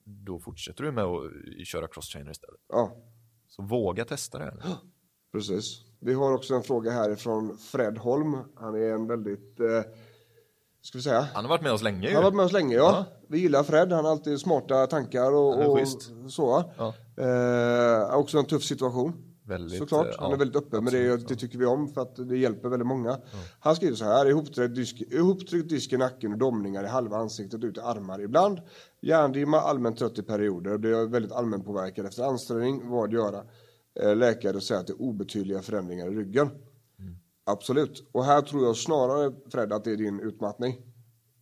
[0.05, 1.21] då fortsätter du med att
[1.67, 2.59] köra crosstrainer istället.
[2.69, 2.95] Ja,
[3.47, 4.53] Så våga testa det.
[5.31, 5.81] precis.
[5.99, 8.37] Vi har också en fråga härifrån Fred Holm.
[8.55, 9.91] Han är en väldigt, eh,
[10.81, 12.07] ska vi säga, Han har varit med oss länge ju.
[12.07, 13.05] Han har varit med oss länge, ja.
[13.27, 15.87] Vi gillar Fred, han har alltid smarta tankar och, och
[16.31, 16.63] så.
[16.77, 16.93] Ja.
[17.23, 19.31] Eh, också en tuff situation.
[19.51, 22.01] Väldigt, Såklart, eh, han ja, är väldigt öppen med det, det tycker vi om för
[22.01, 23.17] att det hjälper väldigt många.
[23.59, 27.63] Han skriver så här, ihoptryckt disk, ihoptryckt disk i nacken och domningar i halva ansiktet
[27.63, 28.61] ut i armar ibland.
[29.01, 33.43] Hjärndimma, allmänt trött i perioder, blir väldigt allmänpåverkad efter ansträngning, vad göra?
[33.99, 36.49] Eh, läkare säger att det är obetydliga förändringar i ryggen.
[37.43, 40.81] Absolut, och här tror jag snarare Fred att det är din utmattning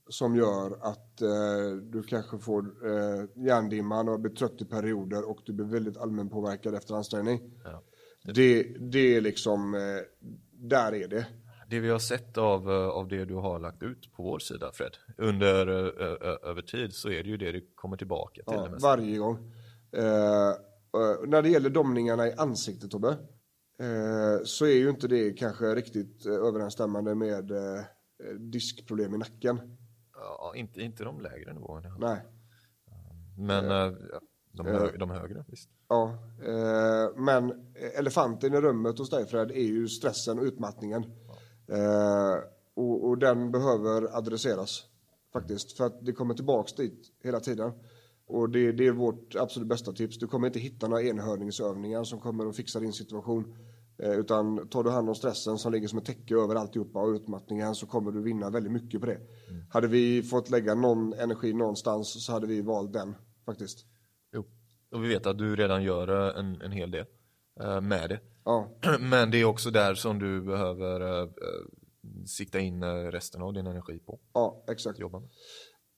[0.09, 5.39] som gör att eh, du kanske får eh, hjärndimman och blir trött i perioder och
[5.45, 7.41] du blir väldigt allmänpåverkad efter ansträngning.
[7.63, 7.83] Ja.
[8.33, 9.81] Det, det är liksom, eh,
[10.51, 11.25] där är det.
[11.69, 14.71] Det vi har sett av, eh, av det du har lagt ut på vår sida
[14.73, 15.91] Fred, under, ö,
[16.21, 18.43] ö, över tid så är det ju det du kommer tillbaka till.
[18.45, 19.37] Ja, varje gång.
[19.91, 20.53] Eh,
[20.93, 23.09] eh, när det gäller domningarna i ansiktet Tobbe,
[23.79, 27.51] eh, så är ju inte det kanske riktigt eh, överensstämmande med
[28.39, 29.77] diskproblem i nacken.
[30.13, 31.97] Ja, inte, inte de lägre nivåerna.
[31.99, 32.25] Nej.
[33.37, 33.93] Men ja,
[34.51, 35.69] de, hö, de högre, visst.
[35.87, 36.17] Ja,
[37.15, 41.03] men elefanten i rummet hos dig Fred är ju stressen och utmattningen.
[41.67, 42.37] Eh,
[42.73, 44.85] och, och den behöver adresseras
[45.33, 45.77] faktiskt.
[45.77, 47.71] För att det kommer tillbaks dit hela tiden.
[48.29, 50.19] Och det, det är vårt absolut bästa tips.
[50.19, 53.55] Du kommer inte hitta några enhörningsövningar som kommer att fixa din situation.
[54.03, 57.09] Eh, utan tar du hand om stressen som ligger som ett täcke över alltihopa och
[57.09, 59.19] utmattningen så kommer du vinna väldigt mycket på det.
[59.69, 63.15] Hade vi fått lägga någon energi någonstans så hade vi valt den
[63.45, 63.85] faktiskt.
[64.33, 64.45] Jo.
[64.91, 67.05] Och vi vet att du redan gör eh, en, en hel del
[67.61, 68.19] eh, med det.
[68.45, 68.67] Ja,
[68.99, 73.53] Men det är också där som du behöver eh, eh, sikta in eh, resten av
[73.53, 74.19] din energi på.
[74.33, 74.99] ja exakt.
[74.99, 75.29] Jobba med.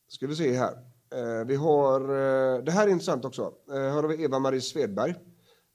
[0.08, 0.91] Ska vi se här.
[1.16, 3.54] Eh, vi har, eh, det här är intressant också.
[3.70, 5.16] Eh, här har vi Eva-Marie Svedberg.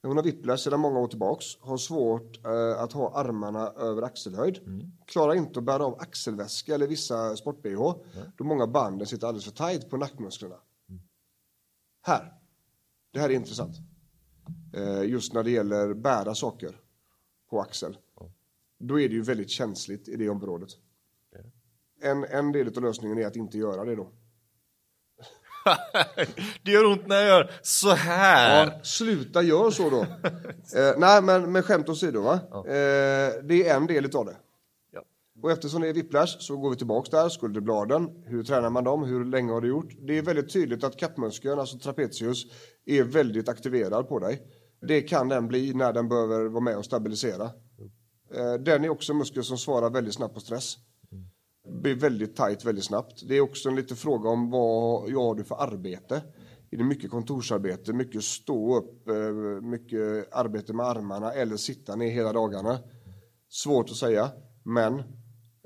[0.02, 1.44] Hon har whiplash sedan många år tillbaks.
[1.60, 2.36] Har svårt
[2.78, 4.60] att ha armarna över axelhöjd.
[5.06, 7.94] Klarar inte att bära av axelväska eller vissa sport-bh.
[8.36, 10.56] Då många banden sitter alldeles för tajt på nackmusklerna.
[12.02, 12.32] Här.
[13.12, 13.76] Det här är intressant.
[15.04, 16.80] Just när det gäller bära saker
[17.50, 17.98] på axel.
[18.78, 20.70] Då är det ju väldigt känsligt i det området.
[22.00, 24.12] En, en del av lösningen är att inte göra det då.
[26.62, 28.66] det gör ont när jag gör så här.
[28.66, 30.00] Ja, sluta gör så då.
[30.80, 32.34] eh, nej, men med skämt åsido, va?
[32.54, 34.36] Eh, det är en del av det.
[34.92, 35.02] Ja.
[35.42, 38.24] Och eftersom det är whiplash så går vi tillbaks där, skulderbladen.
[38.26, 39.04] Hur tränar man dem?
[39.04, 39.92] Hur länge har du gjort?
[40.06, 42.44] Det är väldigt tydligt att kappmuskeln, alltså trapezius,
[42.86, 44.42] är väldigt aktiverad på dig.
[44.88, 47.50] Det kan den bli när den behöver vara med och stabilisera.
[48.34, 50.76] Eh, den är också en muskel som svarar väldigt snabbt på stress.
[51.68, 53.28] Blir väldigt tajt väldigt snabbt.
[53.28, 56.22] Det är också en liten fråga om vad jag har du för arbete.
[56.70, 59.14] Är det mycket kontorsarbete, mycket stå upp, eh,
[59.62, 62.78] mycket arbete med armarna eller sitta ner hela dagarna?
[63.48, 64.30] Svårt att säga,
[64.64, 64.98] men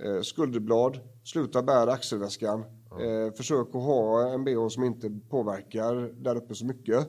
[0.03, 2.61] eh, skulderblad, sluta bära axelväskan,
[3.01, 7.09] eh, försök att ha en bh som inte påverkar där uppe så mycket.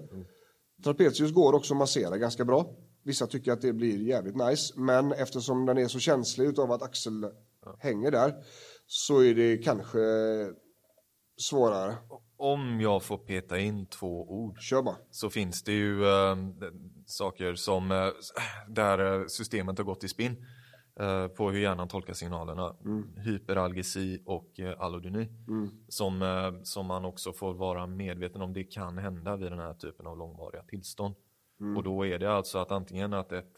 [0.84, 2.76] Trapezius går också att massera ganska bra.
[3.04, 6.82] Vissa tycker att det blir jävligt nice, men eftersom den är så känslig utav att
[6.82, 7.32] axel
[7.80, 8.36] hänger där
[8.94, 10.00] så är det kanske
[11.38, 11.96] svårare.
[12.38, 14.96] Om jag får peta in två ord Kör bara.
[15.12, 16.36] så finns det ju eh,
[17.06, 18.08] saker som eh,
[18.68, 20.46] där eh, systemet har gått i spinn.
[21.00, 22.76] eh, på hur hjärnan tolkar signalerna.
[23.18, 25.30] Hyperalgesi och allodyni.
[25.88, 29.74] Som, eh, som man också får vara medveten om det kan hända vid den här
[29.74, 31.16] typen av långvariga tillstånd.
[31.78, 33.58] Och då är det alltså att antingen att ett,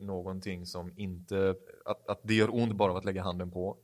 [0.00, 1.54] någonting som inte,
[1.84, 3.78] att, att det gör ont bara av att lägga handen på.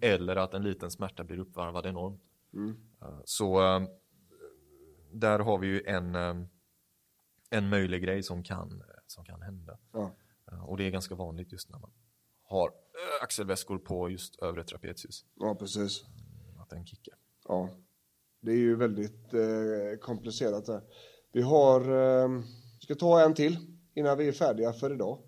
[0.00, 2.22] Eller att en liten smärta blir uppvarvad enormt.
[3.02, 3.82] Eh, Så eh,
[5.12, 6.34] där har vi ju en, eh,
[7.50, 9.78] en möjlig grej som kan, som kan hända.
[9.92, 10.10] Ja.
[10.66, 11.90] Och det är ganska vanligt just när man
[12.42, 12.70] har
[13.22, 15.24] axelväskor på just övre trapezius.
[15.34, 16.04] ja, precis.
[16.58, 17.14] Att den kickar.
[17.48, 17.70] Ja,
[18.40, 20.82] det är ju väldigt eh, komplicerat där.
[21.32, 22.42] Vi har, eh,
[22.80, 23.56] ska ta en till
[23.94, 25.18] innan vi är färdiga för idag.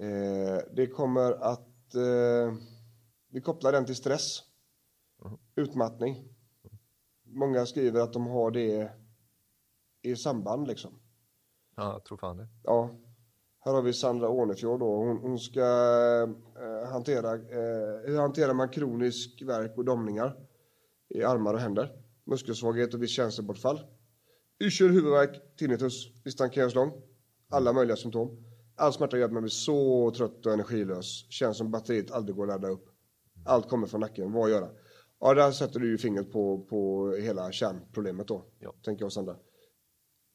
[0.00, 2.54] Eh, det kommer att, eh,
[3.28, 4.42] vi kopplar den till stress,
[5.54, 6.28] utmattning.
[7.24, 8.92] Många skriver att de har det
[10.02, 11.00] i samband liksom.
[11.76, 12.48] Ja, jag tror fan det.
[12.62, 12.90] Ja,
[13.66, 14.96] här har vi Sandra Ånefjord då.
[14.96, 20.36] Hon, hon ska eh, hantera, eh, hur hanterar man kronisk värk och domningar
[21.08, 22.02] i armar och händer?
[22.24, 23.80] Muskelsvaghet och visst känselbortfall.
[24.60, 26.24] Yrsel, huvudvärk, tinnitus.
[26.24, 26.92] Listan kan göras lång.
[27.48, 28.44] Alla möjliga symptom.
[28.76, 31.26] All smärta gör att man blir så trött och energilös.
[31.30, 32.95] Känns som batteriet aldrig går att ladda upp.
[33.46, 34.32] Allt kommer från nacken.
[34.32, 34.68] Vad göra?
[35.20, 38.44] Ja, där sätter du ju fingret på, på hela kärnproblemet då.
[38.58, 38.74] Ja.
[38.84, 39.36] Tänker jag Sandra.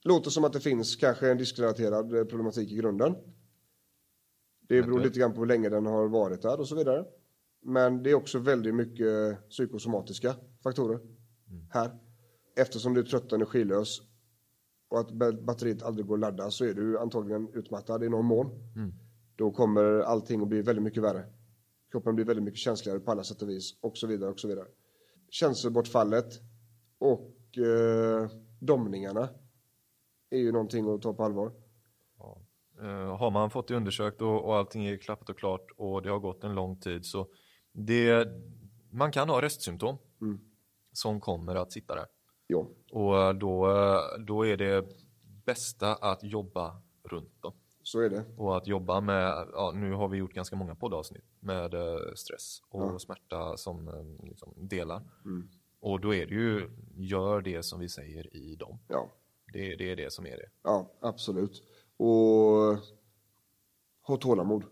[0.03, 3.15] Låter som att det finns kanske en diskrelaterad eh, problematik i grunden.
[4.67, 7.05] Det beror lite grann på hur länge den har varit där och så vidare.
[7.61, 10.99] Men det är också väldigt mycket psykosomatiska faktorer
[11.69, 11.91] här.
[12.55, 14.01] Eftersom du är trött och energilös
[14.89, 18.25] och att ba- batteriet aldrig går att ladda så är du antagligen utmattad i någon
[18.25, 18.49] mån.
[19.35, 21.25] Då kommer allting att bli väldigt mycket värre.
[21.91, 24.47] Kroppen blir väldigt mycket känsligare på alla sätt och vis och så vidare och så
[24.47, 24.67] vidare.
[25.29, 26.41] Känselbortfallet
[26.97, 28.29] och eh,
[28.59, 29.29] domningarna
[30.29, 31.51] är ju någonting att ta på allvar.
[32.81, 36.09] Eh, har man fått det undersökt och, och allting är klappat och klart och det
[36.09, 37.27] har gått en lång tid så
[37.71, 38.27] det,
[38.89, 39.97] man kan ha restsymptom
[40.93, 42.05] som kommer att sitta där.
[42.47, 44.85] Ja, Och eh, då, eh, då är det
[45.45, 47.53] bästa att jobba runt dem.
[47.83, 48.23] så är det.
[48.37, 52.61] Och att jobba med, ja, nu har vi gjort ganska många poddavsnitt med eh, stress
[52.69, 55.01] och smärta som eh, liksom, delar.
[55.79, 58.79] Och då är det ju, gör det som vi säger i dem.
[58.87, 59.09] Ja,
[59.53, 60.49] Det, det är det som är det.
[60.63, 61.63] ja absolut.
[61.97, 62.77] Och
[64.07, 64.63] ha tålamod.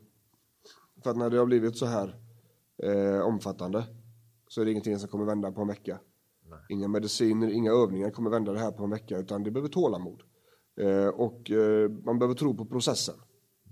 [1.04, 2.16] För att när det har blivit så här
[2.84, 3.84] eh, omfattande
[4.48, 6.00] så är det ingenting som kommer vända på en vecka.
[6.70, 10.22] Inga mediciner, inga övningar kommer vända det här på en vecka utan det behöver tålamod.
[10.82, 13.16] Eh, och eh, man behöver tro på processen.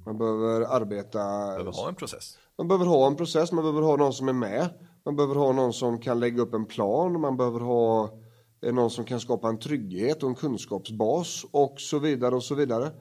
[0.05, 2.39] Man behöver arbeta Behöver ha en process.
[2.57, 4.69] Man behöver ha en process, man behöver ha någon som är med.
[5.05, 8.19] Man behöver ha någon som kan lägga upp en plan, man behöver ha
[8.61, 12.55] eh, någon som kan skapa en trygghet och en kunskapsbas och så vidare och så
[12.55, 12.91] vidare.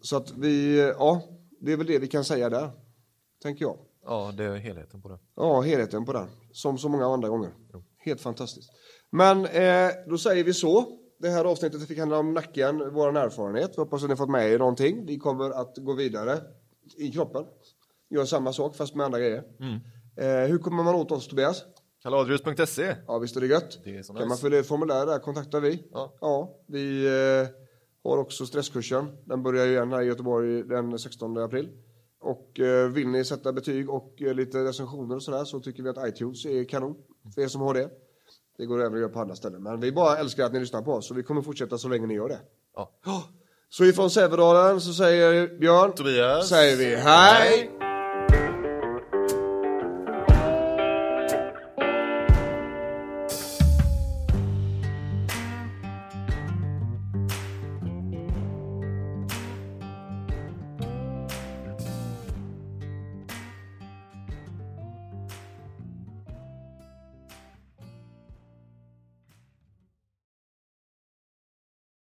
[0.00, 1.22] Så att vi, eh, ja,
[1.60, 2.70] det är väl det vi kan säga där,
[3.42, 3.78] tänker jag.
[4.04, 5.18] Ja, det är helheten på det.
[5.36, 7.50] Ja, helheten på den, som så många andra gånger.
[7.98, 8.70] Helt fantastiskt.
[9.10, 10.84] Men eh, då säger vi så.
[11.18, 13.70] Det här avsnittet fick handla om nacken, vår erfarenhet.
[13.76, 15.06] Vi hoppas att ni fått med er någonting.
[15.06, 16.40] Vi kommer att gå vidare
[16.96, 17.44] i kroppen.
[18.10, 19.42] Gör samma sak fast med andra grejer.
[20.16, 21.64] Eh, hur kommer man åt oss Tobias?
[22.02, 23.78] Kaladrius.se Ja, visst är det gött.
[23.84, 24.26] Det är kan nice.
[24.26, 25.84] man fylla i formulär där kontaktar vi.
[26.20, 26.60] Ja.
[26.66, 27.48] vi eh,
[28.04, 29.16] har också stresskursen.
[29.24, 31.68] Den börjar ju igen här i Göteborg den 16 april.
[32.20, 35.88] Och eh, vill ni sätta betyg och eh, lite recensioner och sådär så tycker vi
[35.88, 36.94] att iTunes är kanon
[37.34, 37.90] för er som har det.
[38.58, 39.62] Det går även att göra på andra ställen.
[39.62, 42.06] Men vi bara älskar att ni lyssnar på oss så vi kommer fortsätta så länge
[42.06, 42.40] ni gör det.
[42.74, 42.90] Ja.
[43.68, 46.48] Så ifrån Sävedalen så säger Björn Tobias.
[46.48, 47.83] säger vi hej!